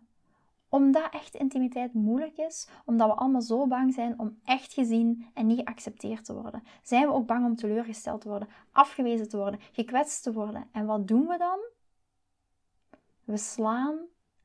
Omdat 0.69 1.13
echt 1.13 1.35
intimiteit 1.35 1.95
moeilijk 1.95 2.37
is, 2.37 2.69
omdat 2.85 3.09
we 3.09 3.15
allemaal 3.15 3.43
zo 3.43 3.67
bang 3.67 3.95
zijn 3.95 4.19
om 4.19 4.39
echt 4.45 4.73
gezien 4.73 5.27
en 5.35 5.47
niet 5.47 5.59
geaccepteerd 5.59 6.25
te 6.25 6.35
worden, 6.35 6.63
zijn 6.83 7.07
we 7.07 7.13
ook 7.13 7.27
bang 7.27 7.45
om 7.45 7.57
teleurgesteld 7.57 8.21
te 8.21 8.29
worden, 8.29 8.49
afgewezen 8.73 9.29
te 9.29 9.37
worden, 9.37 9.61
gekwetst 9.73 10.23
te 10.23 10.33
worden. 10.33 10.69
En 10.73 10.87
wat 10.87 11.09
doen 11.09 11.27
we 11.27 11.39
dan? 11.39 11.59
We 13.25 13.37
slaan 13.37 13.99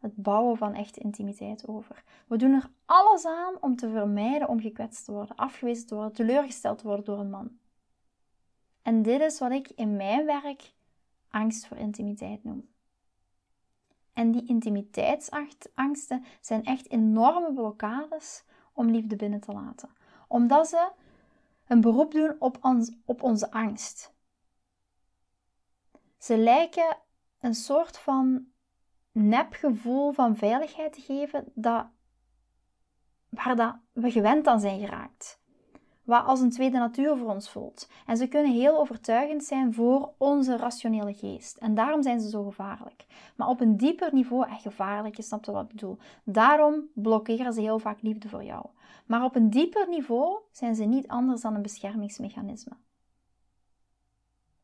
het 0.03 0.15
bouwen 0.15 0.57
van 0.57 0.73
echte 0.73 0.99
intimiteit 0.99 1.67
over. 1.67 2.03
We 2.27 2.37
doen 2.37 2.53
er 2.53 2.69
alles 2.85 3.25
aan 3.25 3.53
om 3.61 3.75
te 3.75 3.89
vermijden 3.89 4.47
om 4.47 4.59
gekwetst 4.59 5.05
te 5.05 5.11
worden, 5.11 5.35
afgewezen 5.35 5.87
te 5.87 5.95
worden, 5.95 6.13
teleurgesteld 6.13 6.77
te 6.77 6.87
worden 6.87 7.05
door 7.05 7.19
een 7.19 7.29
man. 7.29 7.57
En 8.83 9.01
dit 9.01 9.21
is 9.21 9.39
wat 9.39 9.51
ik 9.51 9.69
in 9.69 9.95
mijn 9.95 10.25
werk 10.25 10.73
angst 11.29 11.67
voor 11.67 11.77
intimiteit 11.77 12.43
noem. 12.43 12.71
En 14.13 14.31
die 14.31 14.45
intimiteitsangsten 14.45 16.25
zijn 16.41 16.63
echt 16.63 16.89
enorme 16.89 17.53
blokkades 17.53 18.43
om 18.73 18.89
liefde 18.89 19.15
binnen 19.15 19.39
te 19.39 19.51
laten. 19.51 19.89
Omdat 20.27 20.67
ze 20.67 20.91
een 21.67 21.81
beroep 21.81 22.11
doen 22.11 22.35
op, 22.39 22.57
ons, 22.61 22.91
op 23.05 23.23
onze 23.23 23.51
angst. 23.51 24.13
Ze 26.17 26.37
lijken 26.37 26.97
een 27.39 27.55
soort 27.55 27.97
van 27.97 28.45
nepgevoel 29.11 30.11
van 30.11 30.35
veiligheid 30.35 30.93
te 30.93 31.01
geven 31.01 31.51
dat, 31.55 31.87
waar 33.29 33.55
dat 33.55 33.75
we 33.91 34.11
gewend 34.11 34.47
aan 34.47 34.59
zijn 34.59 34.79
geraakt 34.79 35.41
wat 36.03 36.25
als 36.25 36.39
een 36.39 36.49
tweede 36.49 36.77
natuur 36.77 37.17
voor 37.17 37.29
ons 37.29 37.49
voelt. 37.49 37.89
En 38.05 38.17
ze 38.17 38.27
kunnen 38.27 38.51
heel 38.51 38.79
overtuigend 38.79 39.43
zijn 39.43 39.73
voor 39.73 40.13
onze 40.17 40.57
rationele 40.57 41.13
geest. 41.13 41.57
En 41.57 41.75
daarom 41.75 42.01
zijn 42.01 42.19
ze 42.19 42.29
zo 42.29 42.43
gevaarlijk. 42.43 43.05
Maar 43.35 43.47
op 43.47 43.61
een 43.61 43.77
dieper 43.77 44.13
niveau, 44.13 44.49
echt 44.49 44.61
gevaarlijk, 44.61 45.15
je 45.15 45.21
snapt 45.21 45.45
wat 45.45 45.63
ik 45.63 45.69
bedoel. 45.69 45.97
Daarom 46.23 46.83
blokkeren 46.93 47.53
ze 47.53 47.61
heel 47.61 47.79
vaak 47.79 48.01
liefde 48.01 48.29
voor 48.29 48.43
jou. 48.43 48.65
Maar 49.05 49.23
op 49.23 49.35
een 49.35 49.49
dieper 49.49 49.89
niveau 49.89 50.37
zijn 50.51 50.75
ze 50.75 50.83
niet 50.83 51.07
anders 51.07 51.41
dan 51.41 51.55
een 51.55 51.61
beschermingsmechanisme. 51.61 52.73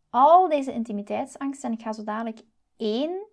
Al 0.10 0.50
deze 0.50 0.74
intimiteitsangst, 0.74 1.64
en 1.64 1.72
ik 1.72 1.82
ga 1.82 1.94
zo 1.94 2.04
dadelijk 2.04 2.42
één 2.78 3.28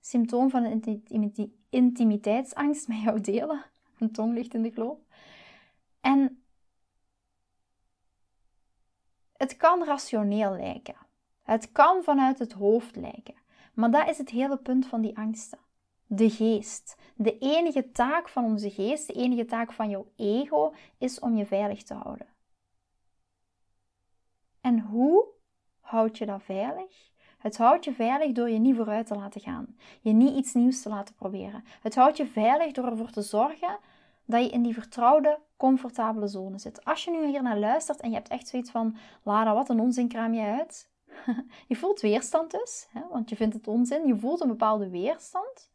symptoom 0.00 0.50
van 0.50 0.64
een 0.64 1.52
intimiteitsangst 1.68 2.88
met 2.88 3.00
jou 3.00 3.20
delen. 3.20 3.64
Een 3.98 4.12
tong 4.12 4.34
ligt 4.34 4.54
in 4.54 4.62
de 4.62 4.70
kloof. 4.70 4.98
En 6.00 6.39
Het 9.40 9.56
kan 9.56 9.84
rationeel 9.84 10.50
lijken. 10.50 10.96
Het 11.42 11.72
kan 11.72 12.02
vanuit 12.02 12.38
het 12.38 12.52
hoofd 12.52 12.96
lijken. 12.96 13.34
Maar 13.74 13.90
dat 13.90 14.08
is 14.08 14.18
het 14.18 14.30
hele 14.30 14.56
punt 14.56 14.86
van 14.86 15.00
die 15.00 15.16
angsten. 15.16 15.58
De 16.06 16.30
geest. 16.30 16.96
De 17.14 17.38
enige 17.38 17.90
taak 17.90 18.28
van 18.28 18.44
onze 18.44 18.70
geest, 18.70 19.06
de 19.06 19.12
enige 19.12 19.44
taak 19.44 19.72
van 19.72 19.90
jouw 19.90 20.06
ego, 20.16 20.74
is 20.98 21.18
om 21.18 21.36
je 21.36 21.46
veilig 21.46 21.82
te 21.82 21.94
houden. 21.94 22.26
En 24.60 24.80
hoe 24.80 25.26
houd 25.80 26.18
je 26.18 26.26
dat 26.26 26.42
veilig? 26.42 27.10
Het 27.38 27.56
houdt 27.56 27.84
je 27.84 27.92
veilig 27.92 28.32
door 28.32 28.50
je 28.50 28.58
niet 28.58 28.76
vooruit 28.76 29.06
te 29.06 29.14
laten 29.14 29.40
gaan. 29.40 29.76
Je 30.00 30.12
niet 30.12 30.36
iets 30.36 30.54
nieuws 30.54 30.82
te 30.82 30.88
laten 30.88 31.14
proberen. 31.14 31.64
Het 31.82 31.94
houdt 31.94 32.16
je 32.16 32.26
veilig 32.26 32.72
door 32.72 32.84
ervoor 32.86 33.10
te 33.10 33.22
zorgen 33.22 33.78
dat 34.30 34.44
je 34.44 34.50
in 34.50 34.62
die 34.62 34.74
vertrouwde, 34.74 35.38
comfortabele 35.56 36.26
zone 36.26 36.58
zit. 36.58 36.84
Als 36.84 37.04
je 37.04 37.10
nu 37.10 37.26
hier 37.26 37.42
naar 37.42 37.58
luistert 37.58 38.00
en 38.00 38.08
je 38.08 38.14
hebt 38.14 38.28
echt 38.28 38.48
zoiets 38.48 38.70
van, 38.70 38.96
Lara, 39.22 39.54
wat 39.54 39.68
een 39.68 39.80
onzin 39.80 40.08
kraam 40.08 40.34
je 40.34 40.42
uit. 40.42 40.90
je 41.68 41.76
voelt 41.76 42.00
weerstand 42.00 42.50
dus, 42.50 42.88
hè, 42.90 43.00
want 43.10 43.28
je 43.28 43.36
vindt 43.36 43.54
het 43.54 43.68
onzin. 43.68 44.06
Je 44.06 44.16
voelt 44.16 44.40
een 44.40 44.48
bepaalde 44.48 44.90
weerstand. 44.90 45.70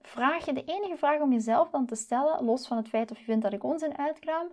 Vraag 0.00 0.46
je, 0.46 0.52
de 0.52 0.64
enige 0.64 0.96
vraag 0.96 1.20
om 1.20 1.32
jezelf 1.32 1.70
dan 1.70 1.86
te 1.86 1.94
stellen, 1.94 2.44
los 2.44 2.66
van 2.66 2.76
het 2.76 2.88
feit 2.88 3.10
of 3.10 3.18
je 3.18 3.24
vindt 3.24 3.42
dat 3.42 3.52
ik 3.52 3.64
onzin 3.64 3.98
uitkraam, 3.98 4.46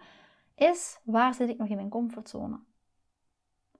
is, 0.56 1.00
waar 1.04 1.34
zit 1.34 1.50
ik 1.50 1.58
nog 1.58 1.67
in 1.67 1.76
mijn 1.76 1.89
comfortzone? 1.89 2.60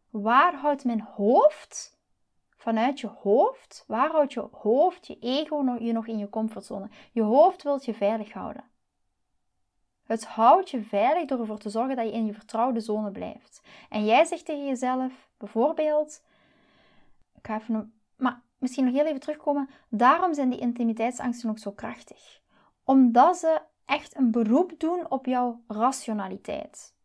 Waar 0.10 0.56
houdt 0.56 0.86
mijn 0.86 1.02
hoofd 1.02 1.97
vanuit 2.68 3.00
je 3.00 3.08
hoofd, 3.08 3.84
waar 3.88 4.12
houdt 4.12 4.34
je 4.34 4.48
hoofd, 4.52 5.08
je 5.08 5.20
ego 5.20 5.76
je 5.80 5.92
nog 5.92 6.08
in 6.08 6.18
je 6.18 6.30
comfortzone? 6.30 6.90
Je 7.12 7.22
hoofd 7.22 7.64
wilt 7.64 7.86
je 7.86 7.94
veilig 7.94 8.34
houden. 8.34 8.64
Het 10.06 10.26
houdt 10.26 10.70
je 10.70 10.82
veilig 10.84 11.26
door 11.26 11.40
ervoor 11.40 11.58
te 11.58 11.70
zorgen 11.70 11.96
dat 11.96 12.06
je 12.06 12.12
in 12.12 12.26
je 12.26 12.34
vertrouwde 12.34 12.80
zone 12.80 13.12
blijft. 13.12 13.62
En 13.90 14.06
jij 14.06 14.26
zegt 14.26 14.46
tegen 14.46 14.66
jezelf, 14.66 15.30
bijvoorbeeld, 15.38 16.24
ik 17.36 17.48
ga 17.48 17.60
even, 17.60 17.94
maar 18.16 18.42
misschien 18.58 18.86
nog 18.86 18.94
heel 18.94 19.06
even 19.06 19.20
terugkomen, 19.20 19.70
daarom 19.90 20.34
zijn 20.34 20.50
die 20.50 20.60
intimiteitsangsten 20.60 21.50
ook 21.50 21.60
zo 21.60 21.72
krachtig. 21.72 22.42
Omdat 22.84 23.38
ze 23.38 23.62
echt 23.86 24.18
een 24.18 24.32
beroep 24.32 24.74
doen 24.78 25.12
op 25.12 25.26
jouw 25.26 25.62
rationaliteit. 25.68 26.96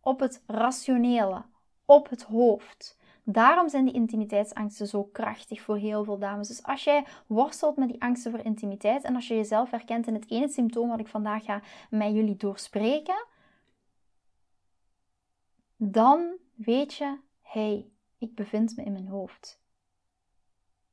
Op 0.00 0.20
het 0.20 0.42
rationele, 0.46 1.44
op 1.84 2.08
het 2.08 2.22
hoofd. 2.22 2.98
Daarom 3.24 3.68
zijn 3.68 3.84
die 3.84 3.94
intimiteitsangsten 3.94 4.86
zo 4.86 5.04
krachtig 5.04 5.60
voor 5.60 5.76
heel 5.76 6.04
veel 6.04 6.18
dames. 6.18 6.48
Dus 6.48 6.62
als 6.62 6.84
jij 6.84 7.04
worstelt 7.26 7.76
met 7.76 7.88
die 7.88 8.02
angsten 8.02 8.30
voor 8.30 8.44
intimiteit 8.44 9.04
en 9.04 9.14
als 9.14 9.28
je 9.28 9.34
jezelf 9.34 9.70
herkent 9.70 10.06
in 10.06 10.14
het 10.14 10.30
ene 10.30 10.48
symptoom 10.48 10.88
wat 10.88 11.00
ik 11.00 11.08
vandaag 11.08 11.44
ga 11.44 11.62
met 11.90 12.14
jullie 12.14 12.36
doorspreken, 12.36 13.26
dan 15.76 16.36
weet 16.54 16.94
je, 16.94 17.18
hey, 17.42 17.90
ik 18.18 18.34
bevind 18.34 18.76
me 18.76 18.82
in 18.82 18.92
mijn 18.92 19.08
hoofd. 19.08 19.60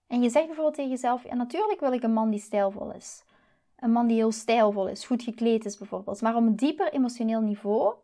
En 0.07 0.21
je 0.21 0.29
zegt 0.29 0.45
bijvoorbeeld 0.45 0.75
tegen 0.75 0.91
jezelf, 0.91 1.23
ja 1.23 1.35
natuurlijk 1.35 1.79
wil 1.79 1.93
ik 1.93 2.03
een 2.03 2.13
man 2.13 2.29
die 2.29 2.39
stijlvol 2.39 2.91
is. 2.91 3.23
Een 3.75 3.91
man 3.91 4.07
die 4.07 4.15
heel 4.15 4.31
stijlvol 4.31 4.87
is, 4.87 5.05
goed 5.05 5.23
gekleed 5.23 5.65
is 5.65 5.77
bijvoorbeeld. 5.77 6.21
Maar 6.21 6.35
op 6.35 6.41
een 6.41 6.55
dieper 6.55 6.93
emotioneel 6.93 7.41
niveau 7.41 7.95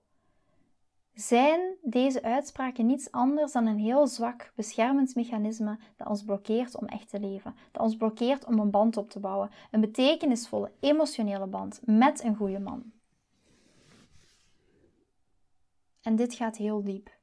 zijn 1.14 1.76
deze 1.82 2.24
uitspraken 2.24 2.86
niets 2.86 3.12
anders 3.12 3.52
dan 3.52 3.66
een 3.66 3.78
heel 3.78 4.08
zwak 4.08 4.52
beschermingsmechanisme 4.56 5.78
dat 5.98 6.08
ons 6.08 6.24
blokkeert 6.24 6.78
om 6.78 6.88
echt 6.88 7.10
te 7.10 7.20
leven, 7.20 7.56
dat 7.72 7.82
ons 7.82 7.96
blokkeert 7.96 8.46
om 8.46 8.60
een 8.60 8.72
band 8.72 8.98
op 8.98 9.10
te 9.10 9.20
bouwen, 9.20 9.50
een 9.72 9.82
betekenisvolle, 9.82 10.72
emotionele 10.80 11.48
band 11.48 11.82
met 11.86 12.24
een 12.24 12.36
goede 12.36 12.60
man. 12.60 12.92
En 16.02 16.16
dit 16.16 16.34
gaat 16.34 16.58
heel 16.58 16.84
diep. 16.84 17.22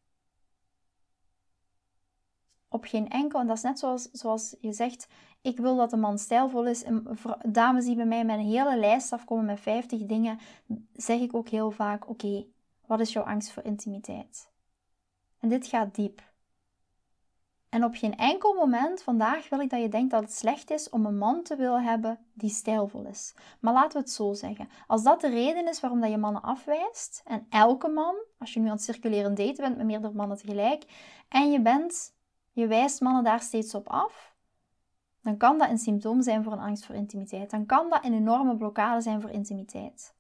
Op 2.69 2.85
geen 2.85 3.09
enkel, 3.09 3.41
en 3.41 3.47
dat 3.47 3.57
is 3.57 3.63
net 3.63 3.79
zoals, 3.79 4.11
zoals 4.13 4.57
je 4.61 4.73
zegt, 4.73 5.09
ik 5.41 5.59
wil 5.59 5.77
dat 5.77 5.93
een 5.93 6.01
man 6.01 6.19
stijlvol 6.19 6.67
is. 6.67 6.85
Dames 7.47 7.85
die 7.85 7.97
bij 7.97 8.07
mij 8.07 8.25
met 8.25 8.39
een 8.39 8.45
hele 8.45 8.79
lijst 8.79 9.13
afkomen 9.13 9.45
met 9.45 9.61
50 9.61 10.07
dingen, 10.07 10.39
zeg 10.93 11.21
ik 11.21 11.35
ook 11.35 11.49
heel 11.49 11.71
vaak: 11.71 12.09
Oké, 12.09 12.45
wat 12.91 13.01
is 13.01 13.13
jouw 13.13 13.25
angst 13.25 13.53
voor 13.53 13.63
intimiteit? 13.63 14.51
En 15.39 15.49
dit 15.49 15.67
gaat 15.67 15.95
diep. 15.95 16.23
En 17.69 17.85
op 17.85 17.95
geen 17.95 18.17
enkel 18.17 18.55
moment 18.55 19.03
vandaag 19.03 19.49
wil 19.49 19.61
ik 19.61 19.71
dat 19.71 19.81
je 19.81 19.89
denkt 19.89 20.11
dat 20.11 20.23
het 20.23 20.33
slecht 20.33 20.71
is 20.71 20.89
om 20.89 21.07
een 21.07 21.19
man 21.19 21.43
te 21.43 21.57
willen 21.57 21.83
hebben 21.83 22.19
die 22.33 22.51
stijlvol 22.51 23.07
is. 23.07 23.35
Maar 23.61 23.73
laten 23.73 23.93
we 23.93 23.99
het 23.99 24.11
zo 24.11 24.33
zeggen. 24.33 24.69
Als 24.87 25.03
dat 25.03 25.21
de 25.21 25.29
reden 25.29 25.69
is 25.69 25.81
waarom 25.81 26.01
dat 26.01 26.11
je 26.11 26.17
mannen 26.17 26.43
afwijst, 26.43 27.23
en 27.25 27.47
elke 27.51 27.89
man, 27.89 28.15
als 28.39 28.55
je 28.55 28.61
nu 28.61 28.67
aan 28.67 28.73
het 28.73 28.83
circuleren 28.83 29.35
daten 29.35 29.57
bent 29.57 29.77
met 29.77 29.87
meerdere 29.87 30.15
mannen 30.15 30.37
tegelijk, 30.37 30.85
en 31.29 31.51
je 31.51 31.61
bent, 31.61 32.15
je 32.53 32.67
wijst 32.67 33.01
mannen 33.01 33.25
daar 33.25 33.41
steeds 33.41 33.75
op 33.75 33.89
af, 33.89 34.35
dan 35.23 35.37
kan 35.37 35.59
dat 35.59 35.71
een 35.71 35.79
symptoom 35.79 36.23
zijn 36.23 36.43
voor 36.43 36.53
een 36.53 36.59
angst 36.59 36.87
voor 36.87 36.95
intimiteit. 36.95 37.51
Dan 37.51 37.67
kan 37.67 37.91
dat 37.91 38.05
een 38.05 38.15
enorme 38.15 38.57
blokkade 38.57 39.01
zijn 39.01 39.21
voor 39.21 39.31
intimiteit. 39.31 40.19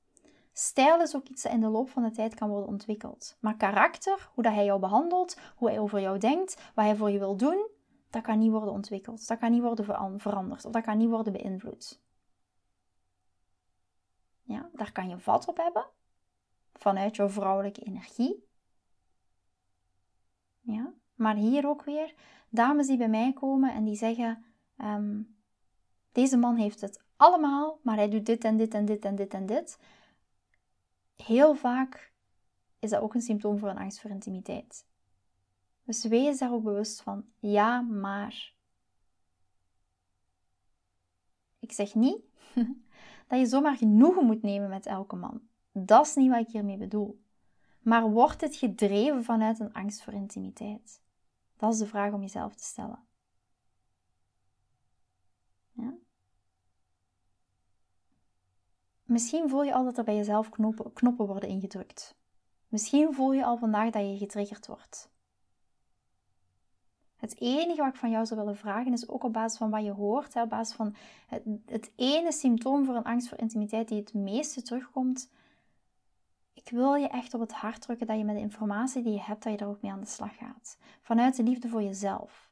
Stijl 0.60 1.00
is 1.00 1.16
ook 1.16 1.28
iets 1.28 1.42
dat 1.42 1.52
in 1.52 1.60
de 1.60 1.68
loop 1.68 1.90
van 1.90 2.02
de 2.02 2.10
tijd 2.10 2.34
kan 2.34 2.48
worden 2.48 2.68
ontwikkeld. 2.68 3.36
Maar 3.40 3.56
karakter, 3.56 4.30
hoe 4.34 4.42
dat 4.42 4.52
hij 4.52 4.64
jou 4.64 4.80
behandelt, 4.80 5.38
hoe 5.56 5.68
hij 5.68 5.78
over 5.78 6.00
jou 6.00 6.18
denkt, 6.18 6.54
wat 6.74 6.84
hij 6.84 6.96
voor 6.96 7.10
je 7.10 7.18
wil 7.18 7.36
doen, 7.36 7.68
dat 8.10 8.22
kan 8.22 8.38
niet 8.38 8.50
worden 8.50 8.72
ontwikkeld. 8.72 9.28
Dat 9.28 9.38
kan 9.38 9.50
niet 9.50 9.62
worden 9.62 10.20
veranderd 10.20 10.64
of 10.64 10.72
dat 10.72 10.82
kan 10.82 10.98
niet 10.98 11.08
worden 11.08 11.32
beïnvloed. 11.32 12.00
Ja, 14.42 14.70
daar 14.72 14.92
kan 14.92 15.08
je 15.08 15.18
vat 15.18 15.48
op 15.48 15.56
hebben 15.56 15.86
vanuit 16.72 17.16
jouw 17.16 17.28
vrouwelijke 17.28 17.82
energie. 17.82 18.48
Ja, 20.60 20.92
maar 21.14 21.34
hier 21.34 21.68
ook 21.68 21.82
weer 21.82 22.14
dames 22.48 22.86
die 22.86 22.96
bij 22.96 23.08
mij 23.08 23.32
komen 23.32 23.74
en 23.74 23.84
die 23.84 23.96
zeggen: 23.96 24.44
ehm, 24.76 25.22
Deze 26.12 26.36
man 26.36 26.56
heeft 26.56 26.80
het 26.80 27.04
allemaal, 27.16 27.78
maar 27.82 27.96
hij 27.96 28.08
doet 28.08 28.26
dit 28.26 28.44
en 28.44 28.56
dit 28.56 28.74
en 28.74 28.84
dit 28.84 29.04
en 29.04 29.14
dit 29.14 29.34
en 29.34 29.46
dit 29.46 29.78
heel 31.22 31.54
vaak 31.54 32.12
is 32.78 32.90
dat 32.90 33.02
ook 33.02 33.14
een 33.14 33.20
symptoom 33.20 33.58
voor 33.58 33.68
een 33.68 33.78
angst 33.78 34.00
voor 34.00 34.10
intimiteit. 34.10 34.86
Dus 35.84 36.04
wees 36.04 36.38
daar 36.38 36.52
ook 36.52 36.62
bewust 36.62 37.02
van. 37.02 37.24
Ja, 37.38 37.80
maar. 37.80 38.54
Ik 41.58 41.72
zeg 41.72 41.94
niet 41.94 42.22
dat 43.28 43.38
je 43.38 43.46
zomaar 43.46 43.76
genoegen 43.76 44.26
moet 44.26 44.42
nemen 44.42 44.68
met 44.68 44.86
elke 44.86 45.16
man. 45.16 45.40
Dat 45.72 46.06
is 46.06 46.14
niet 46.14 46.30
wat 46.30 46.40
ik 46.46 46.52
hiermee 46.52 46.76
bedoel. 46.76 47.22
Maar 47.80 48.10
wordt 48.10 48.40
het 48.40 48.56
gedreven 48.56 49.24
vanuit 49.24 49.60
een 49.60 49.72
angst 49.72 50.02
voor 50.02 50.12
intimiteit? 50.12 51.02
Dat 51.56 51.72
is 51.72 51.78
de 51.78 51.86
vraag 51.86 52.12
om 52.12 52.20
jezelf 52.20 52.54
te 52.54 52.64
stellen. 52.64 53.04
Ja? 55.72 55.94
Misschien 59.10 59.48
voel 59.48 59.62
je 59.62 59.74
al 59.74 59.84
dat 59.84 59.98
er 59.98 60.04
bij 60.04 60.16
jezelf 60.16 60.50
knoppen, 60.94 61.26
worden 61.26 61.48
ingedrukt. 61.48 62.14
Misschien 62.68 63.14
voel 63.14 63.32
je 63.32 63.44
al 63.44 63.56
vandaag 63.56 63.90
dat 63.90 64.02
je 64.02 64.16
getriggerd 64.16 64.66
wordt. 64.66 65.10
Het 67.16 67.40
enige 67.40 67.76
wat 67.76 67.88
ik 67.88 68.00
van 68.00 68.10
jou 68.10 68.26
zou 68.26 68.40
willen 68.40 68.56
vragen 68.56 68.92
is 68.92 69.08
ook 69.08 69.24
op 69.24 69.32
basis 69.32 69.58
van 69.58 69.70
wat 69.70 69.84
je 69.84 69.90
hoort, 69.90 70.36
op 70.36 70.48
basis 70.48 70.76
van 70.76 70.94
het, 71.26 71.42
het 71.66 71.90
ene 71.96 72.32
symptoom 72.32 72.84
voor 72.84 72.94
een 72.94 73.04
angst 73.04 73.28
voor 73.28 73.38
intimiteit 73.38 73.88
die 73.88 73.98
het 73.98 74.14
meeste 74.14 74.62
terugkomt. 74.62 75.30
Ik 76.54 76.68
wil 76.70 76.94
je 76.94 77.08
echt 77.08 77.34
op 77.34 77.40
het 77.40 77.52
hart 77.52 77.82
drukken 77.82 78.06
dat 78.06 78.18
je 78.18 78.24
met 78.24 78.34
de 78.34 78.40
informatie 78.40 79.02
die 79.02 79.12
je 79.12 79.22
hebt, 79.22 79.42
dat 79.42 79.52
je 79.52 79.58
daar 79.58 79.68
ook 79.68 79.82
mee 79.82 79.92
aan 79.92 80.00
de 80.00 80.06
slag 80.06 80.36
gaat. 80.36 80.78
Vanuit 81.00 81.36
de 81.36 81.42
liefde 81.42 81.68
voor 81.68 81.82
jezelf. 81.82 82.49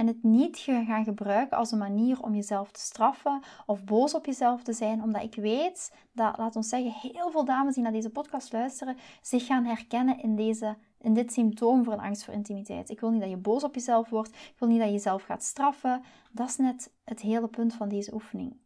En 0.00 0.06
het 0.06 0.22
niet 0.22 0.58
gaan 0.58 1.04
gebruiken 1.04 1.56
als 1.56 1.70
een 1.70 1.78
manier 1.78 2.22
om 2.22 2.34
jezelf 2.34 2.70
te 2.70 2.80
straffen 2.80 3.42
of 3.66 3.84
boos 3.84 4.14
op 4.14 4.26
jezelf 4.26 4.62
te 4.62 4.72
zijn. 4.72 5.02
Omdat 5.02 5.22
ik 5.22 5.34
weet 5.34 5.94
dat, 6.12 6.38
laat 6.38 6.56
ons 6.56 6.68
zeggen, 6.68 7.10
heel 7.12 7.30
veel 7.30 7.44
dames 7.44 7.74
die 7.74 7.82
naar 7.82 7.92
deze 7.92 8.10
podcast 8.10 8.52
luisteren, 8.52 8.96
zich 9.22 9.46
gaan 9.46 9.64
herkennen 9.64 10.22
in, 10.22 10.36
deze, 10.36 10.76
in 11.00 11.14
dit 11.14 11.32
symptoom 11.32 11.84
voor 11.84 11.92
een 11.92 12.00
angst 12.00 12.24
voor 12.24 12.34
intimiteit. 12.34 12.90
Ik 12.90 13.00
wil 13.00 13.10
niet 13.10 13.20
dat 13.20 13.30
je 13.30 13.36
boos 13.36 13.64
op 13.64 13.74
jezelf 13.74 14.08
wordt. 14.08 14.28
Ik 14.28 14.54
wil 14.58 14.68
niet 14.68 14.78
dat 14.78 14.86
je 14.86 14.92
jezelf 14.92 15.22
gaat 15.22 15.42
straffen. 15.42 16.02
Dat 16.30 16.48
is 16.48 16.56
net 16.56 16.92
het 17.04 17.20
hele 17.20 17.48
punt 17.48 17.74
van 17.74 17.88
deze 17.88 18.14
oefening. 18.14 18.56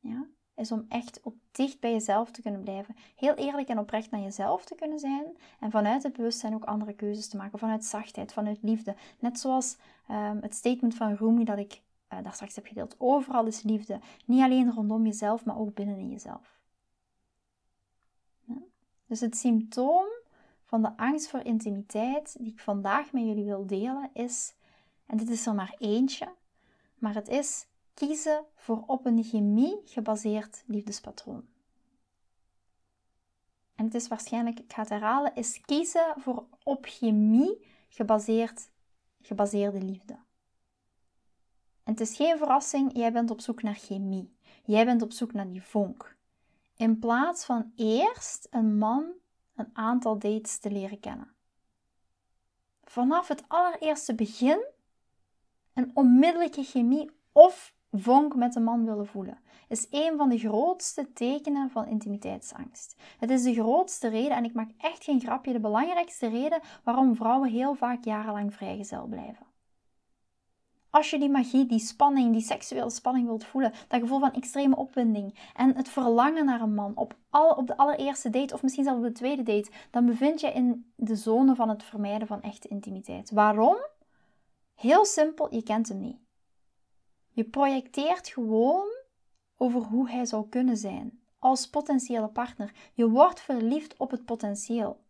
Ja? 0.00 0.26
Is 0.58 0.72
om 0.72 0.86
echt 0.88 1.20
op 1.22 1.34
dicht 1.50 1.80
bij 1.80 1.92
jezelf 1.92 2.30
te 2.30 2.42
kunnen 2.42 2.60
blijven. 2.60 2.96
Heel 3.16 3.34
eerlijk 3.34 3.68
en 3.68 3.78
oprecht 3.78 4.10
naar 4.10 4.20
jezelf 4.20 4.64
te 4.64 4.74
kunnen 4.74 4.98
zijn. 4.98 5.36
En 5.60 5.70
vanuit 5.70 6.02
het 6.02 6.12
bewustzijn 6.12 6.54
ook 6.54 6.64
andere 6.64 6.92
keuzes 6.92 7.28
te 7.28 7.36
maken. 7.36 7.58
Vanuit 7.58 7.84
zachtheid, 7.84 8.32
vanuit 8.32 8.58
liefde. 8.62 8.94
Net 9.18 9.38
zoals 9.38 9.76
ehm, 10.08 10.38
het 10.40 10.54
statement 10.54 10.94
van 10.94 11.14
Rumi 11.14 11.44
dat 11.44 11.58
ik 11.58 11.82
uh, 12.12 12.18
daar 12.22 12.32
straks 12.32 12.54
heb 12.54 12.66
gedeeld. 12.66 12.94
Overal 12.98 13.46
is 13.46 13.62
liefde. 13.62 14.00
Niet 14.24 14.42
alleen 14.42 14.72
rondom 14.72 15.06
jezelf, 15.06 15.44
maar 15.44 15.58
ook 15.58 15.74
binnen 15.74 15.96
in 15.96 16.10
jezelf. 16.10 16.58
Ja? 18.44 18.56
Dus 19.06 19.20
het 19.20 19.36
symptoom 19.36 20.06
van 20.64 20.82
de 20.82 20.96
angst 20.96 21.28
voor 21.28 21.40
intimiteit 21.40 22.36
die 22.38 22.52
ik 22.52 22.60
vandaag 22.60 23.12
met 23.12 23.24
jullie 23.24 23.44
wil 23.44 23.66
delen 23.66 24.10
is, 24.12 24.54
en 25.06 25.16
dit 25.16 25.28
is 25.28 25.46
er 25.46 25.54
maar 25.54 25.74
eentje, 25.78 26.28
maar 26.94 27.14
het 27.14 27.28
is 27.28 27.66
kiezen 27.98 28.44
voor 28.54 28.82
op 28.86 29.06
een 29.06 29.24
chemie 29.24 29.80
gebaseerd 29.84 30.62
liefdespatroon. 30.66 31.48
En 33.74 33.84
het 33.84 33.94
is 33.94 34.08
waarschijnlijk, 34.08 34.60
ik 34.60 34.72
ga 34.72 34.80
het 34.80 34.90
herhalen, 34.90 35.34
is 35.34 35.60
kiezen 35.60 36.14
voor 36.16 36.46
op 36.62 36.84
chemie 36.84 37.66
gebaseerd, 37.88 38.70
gebaseerde 39.22 39.82
liefde. 39.82 40.12
En 41.82 41.92
het 41.92 42.00
is 42.00 42.16
geen 42.16 42.38
verrassing, 42.38 42.96
jij 42.96 43.12
bent 43.12 43.30
op 43.30 43.40
zoek 43.40 43.62
naar 43.62 43.74
chemie. 43.74 44.36
Jij 44.64 44.84
bent 44.84 45.02
op 45.02 45.12
zoek 45.12 45.32
naar 45.32 45.48
die 45.48 45.62
vonk. 45.62 46.16
In 46.76 46.98
plaats 46.98 47.44
van 47.44 47.72
eerst 47.76 48.46
een 48.50 48.78
man 48.78 49.12
een 49.54 49.70
aantal 49.72 50.18
dates 50.18 50.58
te 50.58 50.70
leren 50.70 51.00
kennen. 51.00 51.34
Vanaf 52.84 53.28
het 53.28 53.44
allereerste 53.48 54.14
begin 54.14 54.66
een 55.74 55.90
onmiddellijke 55.94 56.62
chemie 56.62 57.10
of 57.32 57.76
vonk 57.92 58.34
met 58.34 58.54
een 58.54 58.64
man 58.64 58.84
willen 58.84 59.06
voelen, 59.06 59.38
is 59.68 59.86
een 59.90 60.16
van 60.16 60.28
de 60.28 60.38
grootste 60.38 61.12
tekenen 61.12 61.70
van 61.70 61.86
intimiteitsangst. 61.86 62.96
Het 63.18 63.30
is 63.30 63.42
de 63.42 63.54
grootste 63.54 64.08
reden, 64.08 64.36
en 64.36 64.44
ik 64.44 64.54
maak 64.54 64.70
echt 64.78 65.04
geen 65.04 65.20
grapje, 65.20 65.52
de 65.52 65.60
belangrijkste 65.60 66.28
reden 66.28 66.60
waarom 66.84 67.16
vrouwen 67.16 67.50
heel 67.50 67.74
vaak 67.74 68.04
jarenlang 68.04 68.54
vrijgezel 68.54 69.06
blijven. 69.06 69.46
Als 70.90 71.10
je 71.10 71.18
die 71.18 71.30
magie, 71.30 71.66
die 71.66 71.78
spanning, 71.78 72.32
die 72.32 72.42
seksuele 72.42 72.90
spanning 72.90 73.26
wilt 73.26 73.44
voelen, 73.44 73.72
dat 73.88 74.00
gevoel 74.00 74.18
van 74.18 74.32
extreme 74.32 74.76
opwinding 74.76 75.38
en 75.54 75.76
het 75.76 75.88
verlangen 75.88 76.44
naar 76.44 76.60
een 76.60 76.74
man 76.74 76.92
op, 76.94 77.16
al, 77.30 77.50
op 77.50 77.66
de 77.66 77.76
allereerste 77.76 78.30
date 78.30 78.54
of 78.54 78.62
misschien 78.62 78.84
zelfs 78.84 78.98
op 78.98 79.04
de 79.04 79.12
tweede 79.12 79.42
date, 79.42 79.70
dan 79.90 80.06
bevind 80.06 80.40
je 80.40 80.52
in 80.52 80.92
de 80.96 81.16
zone 81.16 81.54
van 81.54 81.68
het 81.68 81.82
vermijden 81.82 82.28
van 82.28 82.42
echte 82.42 82.68
intimiteit. 82.68 83.30
Waarom? 83.30 83.76
Heel 84.74 85.04
simpel, 85.04 85.54
je 85.54 85.62
kent 85.62 85.88
hem 85.88 86.00
niet. 86.00 86.27
Je 87.38 87.44
projecteert 87.44 88.28
gewoon 88.28 88.88
over 89.56 89.80
hoe 89.80 90.10
hij 90.10 90.24
zou 90.24 90.48
kunnen 90.48 90.76
zijn 90.76 91.20
als 91.38 91.68
potentiële 91.68 92.28
partner. 92.28 92.72
Je 92.94 93.08
wordt 93.08 93.40
verliefd 93.40 93.96
op 93.96 94.10
het 94.10 94.24
potentieel. 94.24 95.00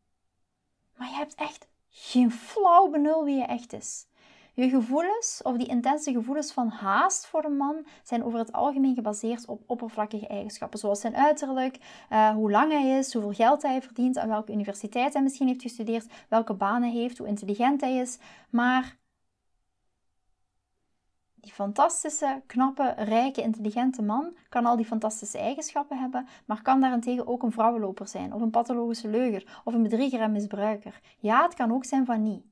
Maar 0.96 1.08
je 1.08 1.14
hebt 1.14 1.34
echt 1.34 1.68
geen 1.88 2.32
flauw 2.32 2.88
benul 2.90 3.24
wie 3.24 3.36
je 3.36 3.44
echt 3.44 3.72
is. 3.72 4.06
Je 4.54 4.68
gevoelens, 4.68 5.40
of 5.42 5.56
die 5.56 5.66
intense 5.66 6.12
gevoelens 6.12 6.52
van 6.52 6.68
haast 6.68 7.26
voor 7.26 7.44
een 7.44 7.56
man, 7.56 7.86
zijn 8.02 8.24
over 8.24 8.38
het 8.38 8.52
algemeen 8.52 8.94
gebaseerd 8.94 9.46
op 9.46 9.62
oppervlakkige 9.66 10.26
eigenschappen, 10.26 10.78
zoals 10.78 11.00
zijn 11.00 11.16
uiterlijk, 11.16 11.78
uh, 12.12 12.30
hoe 12.30 12.50
lang 12.50 12.72
hij 12.72 12.98
is, 12.98 13.12
hoeveel 13.12 13.32
geld 13.32 13.62
hij 13.62 13.82
verdient, 13.82 14.18
aan 14.18 14.28
welke 14.28 14.52
universiteit 14.52 15.12
hij 15.12 15.22
misschien 15.22 15.46
heeft 15.46 15.62
gestudeerd, 15.62 16.06
welke 16.28 16.54
banen 16.54 16.90
hij 16.90 17.00
heeft, 17.00 17.18
hoe 17.18 17.26
intelligent 17.26 17.80
hij 17.80 17.96
is. 17.96 18.18
Maar 18.50 18.97
die 21.40 21.52
fantastische, 21.52 22.42
knappe, 22.46 22.94
rijke, 22.96 23.42
intelligente 23.42 24.02
man 24.02 24.36
kan 24.48 24.66
al 24.66 24.76
die 24.76 24.86
fantastische 24.86 25.38
eigenschappen 25.38 25.98
hebben, 25.98 26.26
maar 26.46 26.62
kan 26.62 26.80
daarentegen 26.80 27.26
ook 27.26 27.42
een 27.42 27.52
vrouwenloper 27.52 28.08
zijn, 28.08 28.32
of 28.32 28.40
een 28.40 28.50
pathologische 28.50 29.08
leuger, 29.08 29.60
of 29.64 29.74
een 29.74 29.82
bedrieger 29.82 30.20
en 30.20 30.32
misbruiker. 30.32 31.00
Ja, 31.18 31.42
het 31.42 31.54
kan 31.54 31.72
ook 31.72 31.84
zijn 31.84 32.06
van 32.06 32.22
niet. 32.22 32.44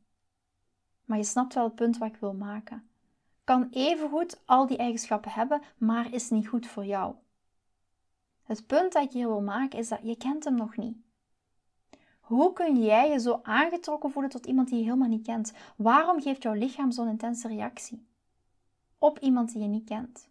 Maar 1.05 1.19
je 1.19 1.25
snapt 1.25 1.55
wel 1.55 1.65
het 1.65 1.75
punt 1.75 1.99
wat 1.99 2.09
ik 2.09 2.17
wil 2.17 2.35
maken. 2.35 2.89
Kan 3.45 3.69
evengoed 3.71 4.41
al 4.45 4.67
die 4.67 4.77
eigenschappen 4.77 5.31
hebben, 5.31 5.63
maar 5.79 6.13
is 6.13 6.31
niet 6.31 6.49
goed 6.49 6.67
voor 6.67 6.85
jou. 6.85 7.15
Het 8.43 8.67
punt 8.67 8.93
dat 8.93 9.03
ik 9.03 9.13
hier 9.13 9.29
wil 9.29 9.43
maken 9.43 9.79
is 9.79 9.89
dat 9.89 10.01
je 10.03 10.17
kent 10.17 10.45
hem 10.45 10.55
nog 10.55 10.77
niet. 10.77 10.97
Hoe 12.21 12.53
kun 12.53 12.83
jij 12.83 13.11
je 13.11 13.19
zo 13.19 13.41
aangetrokken 13.43 14.11
voelen 14.11 14.31
tot 14.31 14.47
iemand 14.47 14.69
die 14.69 14.79
je 14.79 14.85
helemaal 14.85 15.09
niet 15.09 15.27
kent? 15.27 15.53
Waarom 15.77 16.21
geeft 16.21 16.43
jouw 16.43 16.53
lichaam 16.53 16.91
zo'n 16.91 17.09
intense 17.09 17.49
reactie 17.49 18.07
op 19.07 19.19
iemand 19.19 19.53
die 19.53 19.63
je 19.63 19.69
niet 19.69 19.85
kent? 19.85 20.29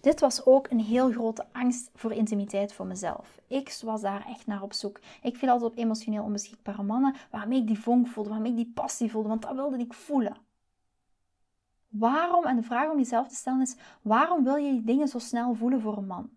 Dit 0.00 0.20
was 0.20 0.44
ook 0.46 0.70
een 0.70 0.80
heel 0.80 1.10
grote 1.10 1.46
angst 1.52 1.90
voor 1.94 2.12
intimiteit 2.12 2.72
voor 2.72 2.86
mezelf. 2.86 3.40
Ik 3.46 3.78
was 3.84 4.00
daar 4.00 4.26
echt 4.26 4.46
naar 4.46 4.62
op 4.62 4.72
zoek. 4.72 5.00
Ik 5.22 5.36
viel 5.36 5.48
altijd 5.48 5.70
op 5.70 5.78
emotioneel 5.78 6.22
onbeschikbare 6.22 6.82
mannen 6.82 7.14
waarmee 7.30 7.60
ik 7.60 7.66
die 7.66 7.78
vonk 7.78 8.06
voelde, 8.06 8.30
waarmee 8.30 8.50
ik 8.50 8.56
die 8.56 8.72
passie 8.74 9.10
voelde, 9.10 9.28
want 9.28 9.42
dat 9.42 9.54
wilde 9.54 9.78
ik 9.78 9.94
voelen. 9.94 10.36
Waarom, 11.88 12.44
en 12.44 12.56
de 12.56 12.62
vraag 12.62 12.90
om 12.90 12.98
jezelf 12.98 13.28
te 13.28 13.34
stellen 13.34 13.60
is, 13.60 13.76
waarom 14.02 14.44
wil 14.44 14.56
je 14.56 14.70
die 14.72 14.84
dingen 14.84 15.08
zo 15.08 15.18
snel 15.18 15.54
voelen 15.54 15.80
voor 15.80 15.96
een 15.96 16.06
man? 16.06 16.30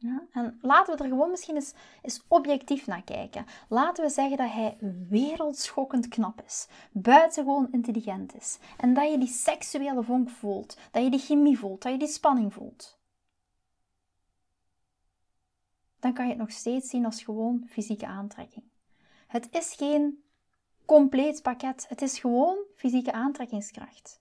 Ja, 0.00 0.26
en 0.32 0.58
laten 0.62 0.96
we 0.96 1.02
er 1.02 1.08
gewoon 1.08 1.30
misschien 1.30 1.54
eens, 1.54 1.74
eens, 2.02 2.24
objectief 2.28 2.86
naar 2.86 3.02
kijken. 3.02 3.46
Laten 3.68 4.04
we 4.04 4.10
zeggen 4.10 4.36
dat 4.36 4.50
hij 4.50 4.76
wereldschokkend 5.08 6.08
knap 6.08 6.42
is, 6.46 6.68
buitengewoon 6.92 7.68
intelligent 7.72 8.36
is 8.36 8.58
en 8.76 8.94
dat 8.94 9.10
je 9.10 9.18
die 9.18 9.28
seksuele 9.28 10.02
vonk 10.02 10.30
voelt, 10.30 10.78
dat 10.90 11.02
je 11.02 11.10
die 11.10 11.20
chemie 11.20 11.58
voelt, 11.58 11.82
dat 11.82 11.92
je 11.92 11.98
die 11.98 12.08
spanning 12.08 12.52
voelt. 12.52 12.98
Dan 15.98 16.12
kan 16.12 16.24
je 16.24 16.30
het 16.30 16.40
nog 16.40 16.50
steeds 16.50 16.88
zien 16.90 17.04
als 17.04 17.22
gewoon 17.22 17.64
fysieke 17.68 18.06
aantrekking. 18.06 18.64
Het 19.26 19.48
is 19.50 19.74
geen 19.74 20.22
compleet 20.84 21.42
pakket, 21.42 21.88
het 21.88 22.02
is 22.02 22.18
gewoon 22.18 22.58
fysieke 22.74 23.12
aantrekkingskracht. 23.12 24.20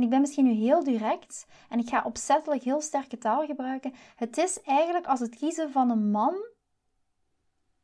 En 0.00 0.06
ik 0.06 0.12
ben 0.12 0.20
misschien 0.20 0.44
nu 0.44 0.52
heel 0.52 0.84
direct 0.84 1.46
en 1.68 1.78
ik 1.78 1.88
ga 1.88 2.02
opzettelijk 2.04 2.62
heel 2.62 2.80
sterke 2.80 3.18
taal 3.18 3.46
gebruiken. 3.46 3.92
Het 4.16 4.38
is 4.38 4.62
eigenlijk 4.62 5.06
als 5.06 5.20
het 5.20 5.36
kiezen 5.36 5.72
van 5.72 5.90
een 5.90 6.10
man 6.10 6.34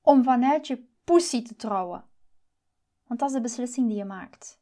om 0.02 0.22
vanuit 0.22 0.66
je 0.66 0.84
pussy 1.04 1.42
te 1.42 1.56
trouwen. 1.56 2.04
Want 3.06 3.20
dat 3.20 3.28
is 3.28 3.34
de 3.34 3.40
beslissing 3.40 3.88
die 3.88 3.96
je 3.96 4.04
maakt. 4.04 4.60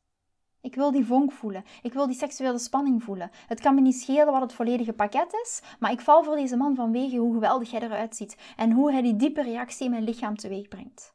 Ik 0.61 0.75
wil 0.75 0.90
die 0.90 1.07
vonk 1.07 1.33
voelen. 1.33 1.64
Ik 1.83 1.93
wil 1.93 2.07
die 2.07 2.17
seksuele 2.17 2.59
spanning 2.59 3.03
voelen. 3.03 3.31
Het 3.47 3.61
kan 3.61 3.75
me 3.75 3.81
niet 3.81 4.01
schelen 4.01 4.33
wat 4.33 4.43
het 4.43 4.53
volledige 4.53 4.93
pakket 4.93 5.33
is, 5.45 5.62
maar 5.79 5.93
ik 5.93 6.01
val 6.01 6.25
voor 6.25 6.37
deze 6.37 6.57
man 6.57 6.75
vanwege 6.75 7.17
hoe 7.17 7.35
geweldig 7.35 7.71
hij 7.71 7.83
eruit 7.83 8.17
ziet 8.17 8.37
en 8.57 8.73
hoe 8.73 8.93
hij 8.93 9.03
die 9.03 9.17
diepe 9.17 9.43
reactie 9.43 9.85
in 9.85 9.90
mijn 9.90 10.05
lichaam 10.05 10.37
teweeg 10.37 10.69
brengt. 10.69 11.13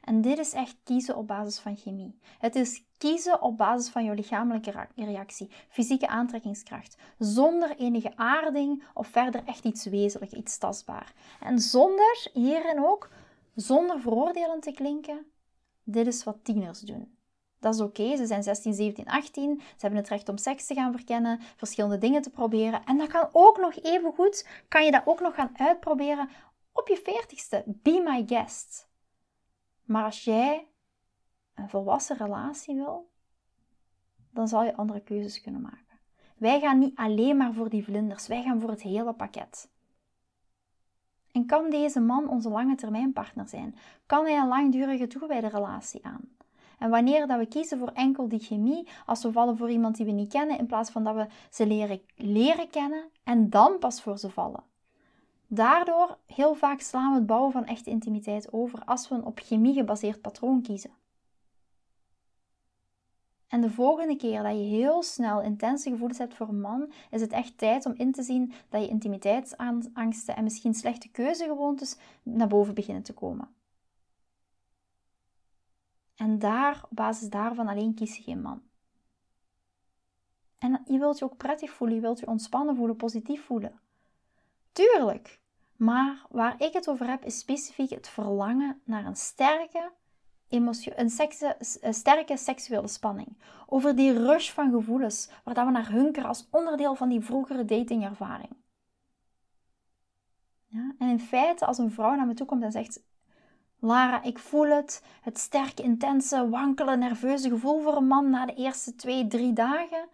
En 0.00 0.20
dit 0.20 0.38
is 0.38 0.52
echt 0.52 0.76
kiezen 0.84 1.16
op 1.16 1.26
basis 1.26 1.58
van 1.58 1.76
chemie. 1.76 2.18
Het 2.38 2.54
is 2.54 2.84
kiezen 2.98 3.42
op 3.42 3.56
basis 3.56 3.88
van 3.88 4.04
je 4.04 4.14
lichamelijke 4.14 4.88
reactie, 4.94 5.50
fysieke 5.68 6.08
aantrekkingskracht, 6.08 6.96
zonder 7.18 7.76
enige 7.76 8.16
aarding 8.16 8.84
of 8.94 9.08
verder 9.08 9.42
echt 9.44 9.64
iets 9.64 9.84
wezenlijk, 9.84 10.32
iets 10.32 10.58
tastbaar. 10.58 11.12
En 11.40 11.58
zonder, 11.58 12.28
hierin 12.32 12.84
ook, 12.84 13.08
zonder 13.54 14.00
veroordelend 14.00 14.62
te 14.62 14.72
klinken, 14.72 15.26
dit 15.84 16.06
is 16.06 16.24
wat 16.24 16.38
tieners 16.42 16.80
doen. 16.80 17.18
Dat 17.58 17.74
is 17.74 17.80
oké, 17.80 18.16
ze 18.16 18.26
zijn 18.26 18.42
16, 18.42 18.74
17, 18.74 19.06
18, 19.06 19.60
ze 19.60 19.76
hebben 19.78 19.98
het 19.98 20.08
recht 20.08 20.28
om 20.28 20.36
seks 20.36 20.66
te 20.66 20.74
gaan 20.74 20.92
verkennen, 20.92 21.40
verschillende 21.56 21.98
dingen 21.98 22.22
te 22.22 22.30
proberen. 22.30 22.84
En 22.84 22.98
dat 22.98 23.08
kan 23.08 23.28
ook 23.32 23.58
nog 23.58 23.76
even 23.82 24.12
goed, 24.12 24.46
kan 24.68 24.84
je 24.84 24.90
dat 24.90 25.02
ook 25.04 25.20
nog 25.20 25.34
gaan 25.34 25.58
uitproberen 25.58 26.28
op 26.72 26.88
je 26.88 27.00
40ste. 27.00 27.62
Be 27.66 28.02
my 28.04 28.24
guest. 28.26 28.89
Maar 29.90 30.04
als 30.04 30.24
jij 30.24 30.66
een 31.54 31.68
volwassen 31.68 32.16
relatie 32.16 32.74
wil, 32.74 33.10
dan 34.30 34.48
zal 34.48 34.64
je 34.64 34.76
andere 34.76 35.00
keuzes 35.00 35.40
kunnen 35.40 35.60
maken. 35.60 35.98
Wij 36.36 36.60
gaan 36.60 36.78
niet 36.78 36.96
alleen 36.96 37.36
maar 37.36 37.52
voor 37.52 37.68
die 37.68 37.84
vlinders, 37.84 38.26
wij 38.26 38.42
gaan 38.42 38.60
voor 38.60 38.70
het 38.70 38.82
hele 38.82 39.12
pakket. 39.12 39.70
En 41.32 41.46
kan 41.46 41.70
deze 41.70 42.00
man 42.00 42.28
onze 42.28 42.48
lange 42.48 42.74
termijn 42.74 43.12
partner 43.12 43.48
zijn? 43.48 43.74
Kan 44.06 44.24
hij 44.24 44.38
een 44.38 44.48
langdurige 44.48 45.06
toegewijde 45.06 45.48
relatie 45.48 46.04
aan? 46.04 46.36
En 46.78 46.90
wanneer 46.90 47.26
dat 47.26 47.38
we 47.38 47.46
kiezen 47.46 47.78
voor 47.78 47.92
enkel 47.94 48.28
die 48.28 48.40
chemie, 48.40 48.88
als 49.06 49.22
we 49.22 49.32
vallen 49.32 49.56
voor 49.56 49.70
iemand 49.70 49.96
die 49.96 50.06
we 50.06 50.12
niet 50.12 50.32
kennen, 50.32 50.58
in 50.58 50.66
plaats 50.66 50.90
van 50.90 51.04
dat 51.04 51.14
we 51.14 51.26
ze 51.50 51.66
leren, 51.66 52.00
leren 52.16 52.70
kennen 52.70 53.04
en 53.24 53.50
dan 53.50 53.78
pas 53.78 54.02
voor 54.02 54.18
ze 54.18 54.30
vallen. 54.30 54.69
Daardoor 55.52 56.18
heel 56.26 56.54
vaak 56.54 56.80
slaan 56.80 57.10
we 57.10 57.18
het 57.18 57.26
bouwen 57.26 57.52
van 57.52 57.64
echte 57.64 57.90
intimiteit 57.90 58.52
over 58.52 58.84
als 58.84 59.08
we 59.08 59.14
een 59.14 59.24
op 59.24 59.38
chemie 59.38 59.74
gebaseerd 59.74 60.20
patroon 60.20 60.62
kiezen. 60.62 60.90
En 63.46 63.60
de 63.60 63.70
volgende 63.70 64.16
keer 64.16 64.42
dat 64.42 64.52
je 64.52 64.64
heel 64.64 65.02
snel 65.02 65.40
intense 65.40 65.90
gevoelens 65.90 66.18
hebt 66.18 66.34
voor 66.34 66.48
een 66.48 66.60
man, 66.60 66.92
is 67.10 67.20
het 67.20 67.32
echt 67.32 67.58
tijd 67.58 67.86
om 67.86 67.94
in 67.96 68.12
te 68.12 68.22
zien 68.22 68.52
dat 68.68 68.82
je 68.82 68.88
intimiteitsangsten 68.88 70.36
en 70.36 70.44
misschien 70.44 70.74
slechte 70.74 71.08
keuzegewoontes 71.08 71.96
naar 72.22 72.48
boven 72.48 72.74
beginnen 72.74 73.02
te 73.02 73.14
komen. 73.14 73.48
En 76.14 76.38
daar, 76.38 76.84
op 76.90 76.96
basis 76.96 77.28
daarvan 77.28 77.68
alleen 77.68 77.94
kies 77.94 78.16
je 78.16 78.22
geen 78.22 78.42
man. 78.42 78.62
En 80.58 80.82
je 80.84 80.98
wilt 80.98 81.18
je 81.18 81.24
ook 81.24 81.36
prettig 81.36 81.70
voelen, 81.70 81.96
je 81.96 82.02
wilt 82.02 82.18
je 82.18 82.26
ontspannen 82.26 82.76
voelen, 82.76 82.96
positief 82.96 83.44
voelen. 83.44 83.80
Tuurlijk. 84.72 85.40
Maar 85.76 86.26
waar 86.28 86.54
ik 86.58 86.72
het 86.72 86.88
over 86.88 87.06
heb, 87.08 87.24
is 87.24 87.38
specifiek 87.38 87.90
het 87.90 88.08
verlangen 88.08 88.80
naar 88.84 89.06
een 89.06 89.16
sterke, 89.16 89.92
een, 90.48 90.74
een 91.80 91.94
sterke 91.94 92.36
seksuele 92.36 92.88
spanning. 92.88 93.38
Over 93.66 93.96
die 93.96 94.12
rush 94.12 94.50
van 94.50 94.70
gevoelens, 94.70 95.30
waar 95.44 95.54
dat 95.54 95.64
we 95.64 95.70
naar 95.70 95.90
hunkeren 95.90 96.28
als 96.28 96.48
onderdeel 96.50 96.94
van 96.94 97.08
die 97.08 97.20
vroegere 97.20 97.64
datingervaring. 97.64 98.56
Ja? 100.66 100.94
En 100.98 101.08
in 101.08 101.20
feite, 101.20 101.66
als 101.66 101.78
een 101.78 101.92
vrouw 101.92 102.14
naar 102.14 102.26
me 102.26 102.34
toe 102.34 102.46
komt 102.46 102.62
en 102.62 102.72
zegt: 102.72 103.02
Lara, 103.78 104.22
ik 104.22 104.38
voel 104.38 104.66
het, 104.66 105.02
het 105.20 105.38
sterke, 105.38 105.82
intense, 105.82 106.48
wankele, 106.48 106.96
nerveuze 106.96 107.48
gevoel 107.48 107.80
voor 107.80 107.96
een 107.96 108.06
man 108.06 108.30
na 108.30 108.46
de 108.46 108.54
eerste 108.54 108.94
twee, 108.94 109.26
drie 109.26 109.52
dagen, 109.52 110.08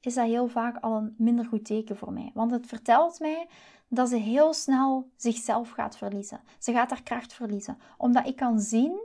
is 0.00 0.14
dat 0.14 0.26
heel 0.26 0.48
vaak 0.48 0.76
al 0.80 0.96
een 0.96 1.14
minder 1.18 1.44
goed 1.44 1.64
teken 1.64 1.96
voor 1.96 2.12
mij. 2.12 2.30
Want 2.34 2.50
het 2.50 2.66
vertelt 2.66 3.20
mij 3.20 3.48
dat 3.88 4.08
ze 4.08 4.16
heel 4.16 4.52
snel 4.52 5.10
zichzelf 5.16 5.70
gaat 5.70 5.96
verliezen. 5.96 6.40
Ze 6.58 6.72
gaat 6.72 6.90
haar 6.90 7.02
kracht 7.02 7.32
verliezen, 7.32 7.78
omdat 7.96 8.26
ik 8.26 8.36
kan 8.36 8.60
zien 8.60 9.00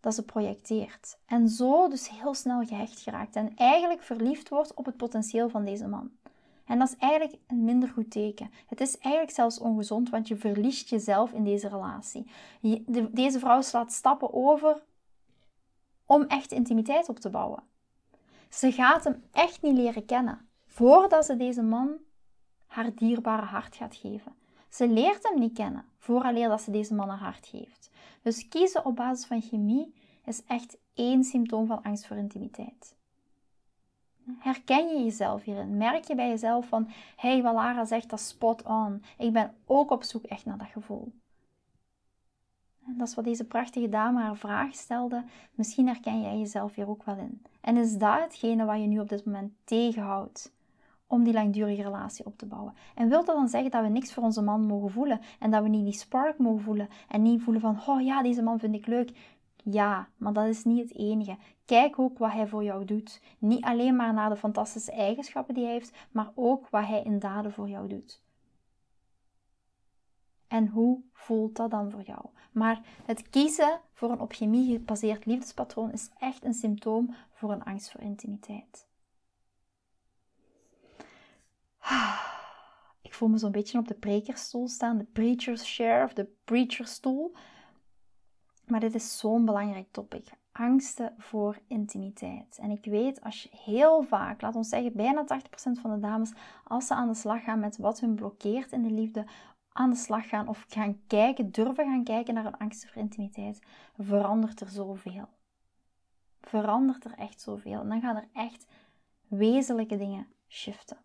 dat 0.00 0.14
ze 0.14 0.24
projecteert. 0.24 1.18
En 1.26 1.48
zo 1.48 1.88
dus 1.88 2.08
heel 2.08 2.34
snel 2.34 2.64
gehecht 2.66 3.00
geraakt 3.00 3.36
en 3.36 3.56
eigenlijk 3.56 4.02
verliefd 4.02 4.48
wordt 4.48 4.74
op 4.74 4.84
het 4.84 4.96
potentieel 4.96 5.48
van 5.48 5.64
deze 5.64 5.86
man. 5.86 6.10
En 6.64 6.78
dat 6.78 6.88
is 6.88 6.96
eigenlijk 6.96 7.42
een 7.46 7.64
minder 7.64 7.88
goed 7.88 8.10
teken. 8.10 8.50
Het 8.66 8.80
is 8.80 8.98
eigenlijk 8.98 9.34
zelfs 9.34 9.58
ongezond, 9.58 10.10
want 10.10 10.28
je 10.28 10.36
verliest 10.36 10.88
jezelf 10.88 11.32
in 11.32 11.44
deze 11.44 11.68
relatie. 11.68 12.30
deze 13.10 13.38
vrouw 13.38 13.60
slaat 13.60 13.92
stappen 13.92 14.32
over 14.32 14.82
om 16.06 16.22
echt 16.22 16.52
intimiteit 16.52 17.08
op 17.08 17.18
te 17.18 17.30
bouwen. 17.30 17.62
Ze 18.48 18.72
gaat 18.72 19.04
hem 19.04 19.22
echt 19.32 19.62
niet 19.62 19.76
leren 19.76 20.04
kennen 20.04 20.48
voordat 20.66 21.24
ze 21.24 21.36
deze 21.36 21.62
man 21.62 21.98
haar 22.66 22.94
dierbare 22.94 23.46
hart 23.46 23.76
gaat 23.76 23.96
geven. 23.96 24.32
Ze 24.68 24.88
leert 24.88 25.28
hem 25.28 25.38
niet 25.38 25.54
kennen 25.54 25.84
vooraleer 25.98 26.48
dat 26.48 26.60
ze 26.60 26.70
deze 26.70 26.94
man 26.94 27.08
haar 27.08 27.18
hart 27.18 27.46
geeft. 27.46 27.90
Dus 28.22 28.48
kiezen 28.48 28.84
op 28.84 28.96
basis 28.96 29.26
van 29.26 29.42
chemie 29.42 29.94
is 30.24 30.42
echt 30.46 30.76
één 30.94 31.24
symptoom 31.24 31.66
van 31.66 31.82
angst 31.82 32.06
voor 32.06 32.16
intimiteit. 32.16 32.96
Herken 34.38 34.88
je 34.88 35.04
jezelf 35.04 35.42
hierin? 35.42 35.76
Merk 35.76 36.04
je 36.04 36.14
bij 36.14 36.28
jezelf 36.28 36.66
van, 36.66 36.88
hey, 37.16 37.42
wat 37.42 37.54
Lara 37.54 37.84
zegt, 37.84 38.10
dat 38.10 38.20
spot 38.20 38.62
on. 38.62 39.02
Ik 39.18 39.32
ben 39.32 39.54
ook 39.66 39.90
op 39.90 40.02
zoek 40.02 40.24
echt 40.24 40.44
naar 40.44 40.58
dat 40.58 40.68
gevoel. 40.72 41.12
Dat 42.96 43.08
is 43.08 43.14
wat 43.14 43.24
deze 43.24 43.44
prachtige 43.44 43.88
dame 43.88 44.20
haar 44.20 44.36
vraag 44.36 44.74
stelde. 44.74 45.24
Misschien 45.54 45.86
herken 45.86 46.20
jij 46.20 46.38
jezelf 46.38 46.74
hier 46.74 46.88
ook 46.88 47.04
wel 47.04 47.16
in. 47.16 47.42
En 47.60 47.76
is 47.76 47.96
dat 47.96 48.20
hetgene 48.20 48.64
wat 48.64 48.80
je 48.80 48.86
nu 48.86 48.98
op 48.98 49.08
dit 49.08 49.24
moment 49.24 49.52
tegenhoudt 49.64 50.52
om 51.06 51.24
die 51.24 51.32
langdurige 51.32 51.82
relatie 51.82 52.26
op 52.26 52.38
te 52.38 52.46
bouwen? 52.46 52.74
En 52.94 53.08
wil 53.08 53.24
dat 53.24 53.36
dan 53.36 53.48
zeggen 53.48 53.70
dat 53.70 53.82
we 53.82 53.88
niks 53.88 54.12
voor 54.12 54.22
onze 54.22 54.42
man 54.42 54.66
mogen 54.66 54.90
voelen 54.90 55.20
en 55.38 55.50
dat 55.50 55.62
we 55.62 55.68
niet 55.68 55.84
die 55.84 55.92
spark 55.92 56.38
mogen 56.38 56.62
voelen 56.62 56.88
en 57.08 57.22
niet 57.22 57.42
voelen 57.42 57.62
van, 57.62 57.80
oh 57.86 58.00
ja, 58.00 58.22
deze 58.22 58.42
man 58.42 58.58
vind 58.58 58.74
ik 58.74 58.86
leuk. 58.86 59.36
Ja, 59.64 60.08
maar 60.16 60.32
dat 60.32 60.46
is 60.46 60.64
niet 60.64 60.88
het 60.88 60.98
enige. 60.98 61.36
Kijk 61.64 61.98
ook 61.98 62.18
wat 62.18 62.32
hij 62.32 62.46
voor 62.46 62.64
jou 62.64 62.84
doet. 62.84 63.20
Niet 63.38 63.64
alleen 63.64 63.96
maar 63.96 64.14
naar 64.14 64.30
de 64.30 64.36
fantastische 64.36 64.92
eigenschappen 64.92 65.54
die 65.54 65.64
hij 65.64 65.72
heeft, 65.72 65.96
maar 66.10 66.30
ook 66.34 66.68
wat 66.68 66.86
hij 66.86 67.02
in 67.02 67.18
daden 67.18 67.52
voor 67.52 67.68
jou 67.68 67.88
doet. 67.88 68.20
En 70.48 70.68
hoe 70.68 71.02
voelt 71.12 71.56
dat 71.56 71.70
dan 71.70 71.90
voor 71.90 72.02
jou? 72.02 72.26
Maar 72.52 72.80
het 73.04 73.30
kiezen 73.30 73.80
voor 73.92 74.10
een 74.10 74.20
op 74.20 74.32
chemie 74.32 74.72
gebaseerd 74.72 75.26
liefdespatroon 75.26 75.92
is 75.92 76.10
echt 76.18 76.44
een 76.44 76.54
symptoom 76.54 77.14
voor 77.32 77.52
een 77.52 77.64
angst 77.64 77.90
voor 77.90 78.00
intimiteit. 78.00 78.86
Ik 83.02 83.14
voel 83.14 83.28
me 83.28 83.38
zo'n 83.38 83.52
beetje 83.52 83.78
op 83.78 83.88
de 83.88 83.94
prekersstoel 83.94 84.68
staan, 84.68 84.98
de 84.98 85.04
preacher's 85.04 85.64
share 85.64 86.04
of 86.04 86.12
de 86.12 86.28
preacherstoel. 86.44 87.34
Maar 88.66 88.80
dit 88.80 88.94
is 88.94 89.18
zo'n 89.18 89.44
belangrijk 89.44 89.88
topic. 89.90 90.30
Angsten 90.52 91.14
voor 91.18 91.58
intimiteit. 91.66 92.58
En 92.58 92.70
ik 92.70 92.84
weet 92.84 93.20
als 93.20 93.42
je 93.42 93.48
heel 93.52 94.02
vaak, 94.02 94.40
laat 94.40 94.56
ons 94.56 94.68
zeggen 94.68 94.92
bijna 94.92 95.24
80% 95.24 95.80
van 95.80 95.90
de 95.90 95.98
dames, 95.98 96.32
als 96.64 96.86
ze 96.86 96.94
aan 96.94 97.08
de 97.08 97.14
slag 97.14 97.44
gaan 97.44 97.60
met 97.60 97.76
wat 97.76 98.00
hun 98.00 98.14
blokkeert 98.14 98.72
in 98.72 98.82
de 98.82 98.90
liefde, 98.90 99.26
aan 99.78 99.90
de 99.90 99.96
slag 99.96 100.28
gaan 100.28 100.48
of 100.48 100.64
gaan 100.68 101.00
kijken, 101.06 101.50
durven 101.50 101.84
gaan 101.84 102.04
kijken 102.04 102.34
naar 102.34 102.46
een 102.46 102.56
angst 102.56 102.86
voor 102.86 103.02
intimiteit, 103.02 103.62
verandert 103.98 104.60
er 104.60 104.68
zoveel. 104.68 105.28
Verandert 106.40 107.04
er 107.04 107.14
echt 107.16 107.40
zoveel. 107.40 107.80
En 107.80 107.88
dan 107.88 108.00
gaan 108.00 108.16
er 108.16 108.28
echt 108.32 108.66
wezenlijke 109.28 109.96
dingen 109.96 110.26
shiften. 110.48 110.96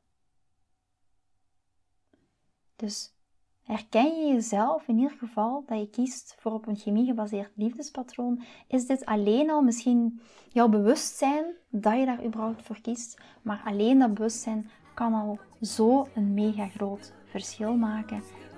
Dus 2.75 3.13
herken 3.61 4.19
je 4.19 4.33
jezelf 4.33 4.87
in 4.87 4.97
ieder 4.97 5.17
geval 5.17 5.63
dat 5.65 5.79
je 5.79 5.89
kiest 5.89 6.35
voor 6.39 6.51
op 6.51 6.67
een 6.67 6.77
chemie 6.77 7.05
gebaseerd 7.05 7.51
liefdespatroon? 7.55 8.43
Is 8.67 8.85
dit 8.85 9.05
alleen 9.05 9.49
al 9.49 9.61
misschien 9.61 10.21
jouw 10.49 10.69
bewustzijn 10.69 11.45
dat 11.69 11.99
je 11.99 12.05
daar 12.05 12.25
überhaupt 12.25 12.63
voor 12.63 12.81
kiest? 12.81 13.21
Maar 13.41 13.61
alleen 13.65 13.99
dat 13.99 14.13
bewustzijn 14.13 14.69
kan 14.93 15.13
al 15.13 15.39
zo 15.61 16.07
een 16.15 16.33
mega 16.33 16.67
groot 16.67 17.13
verschil 17.25 17.75
maken 17.75 18.23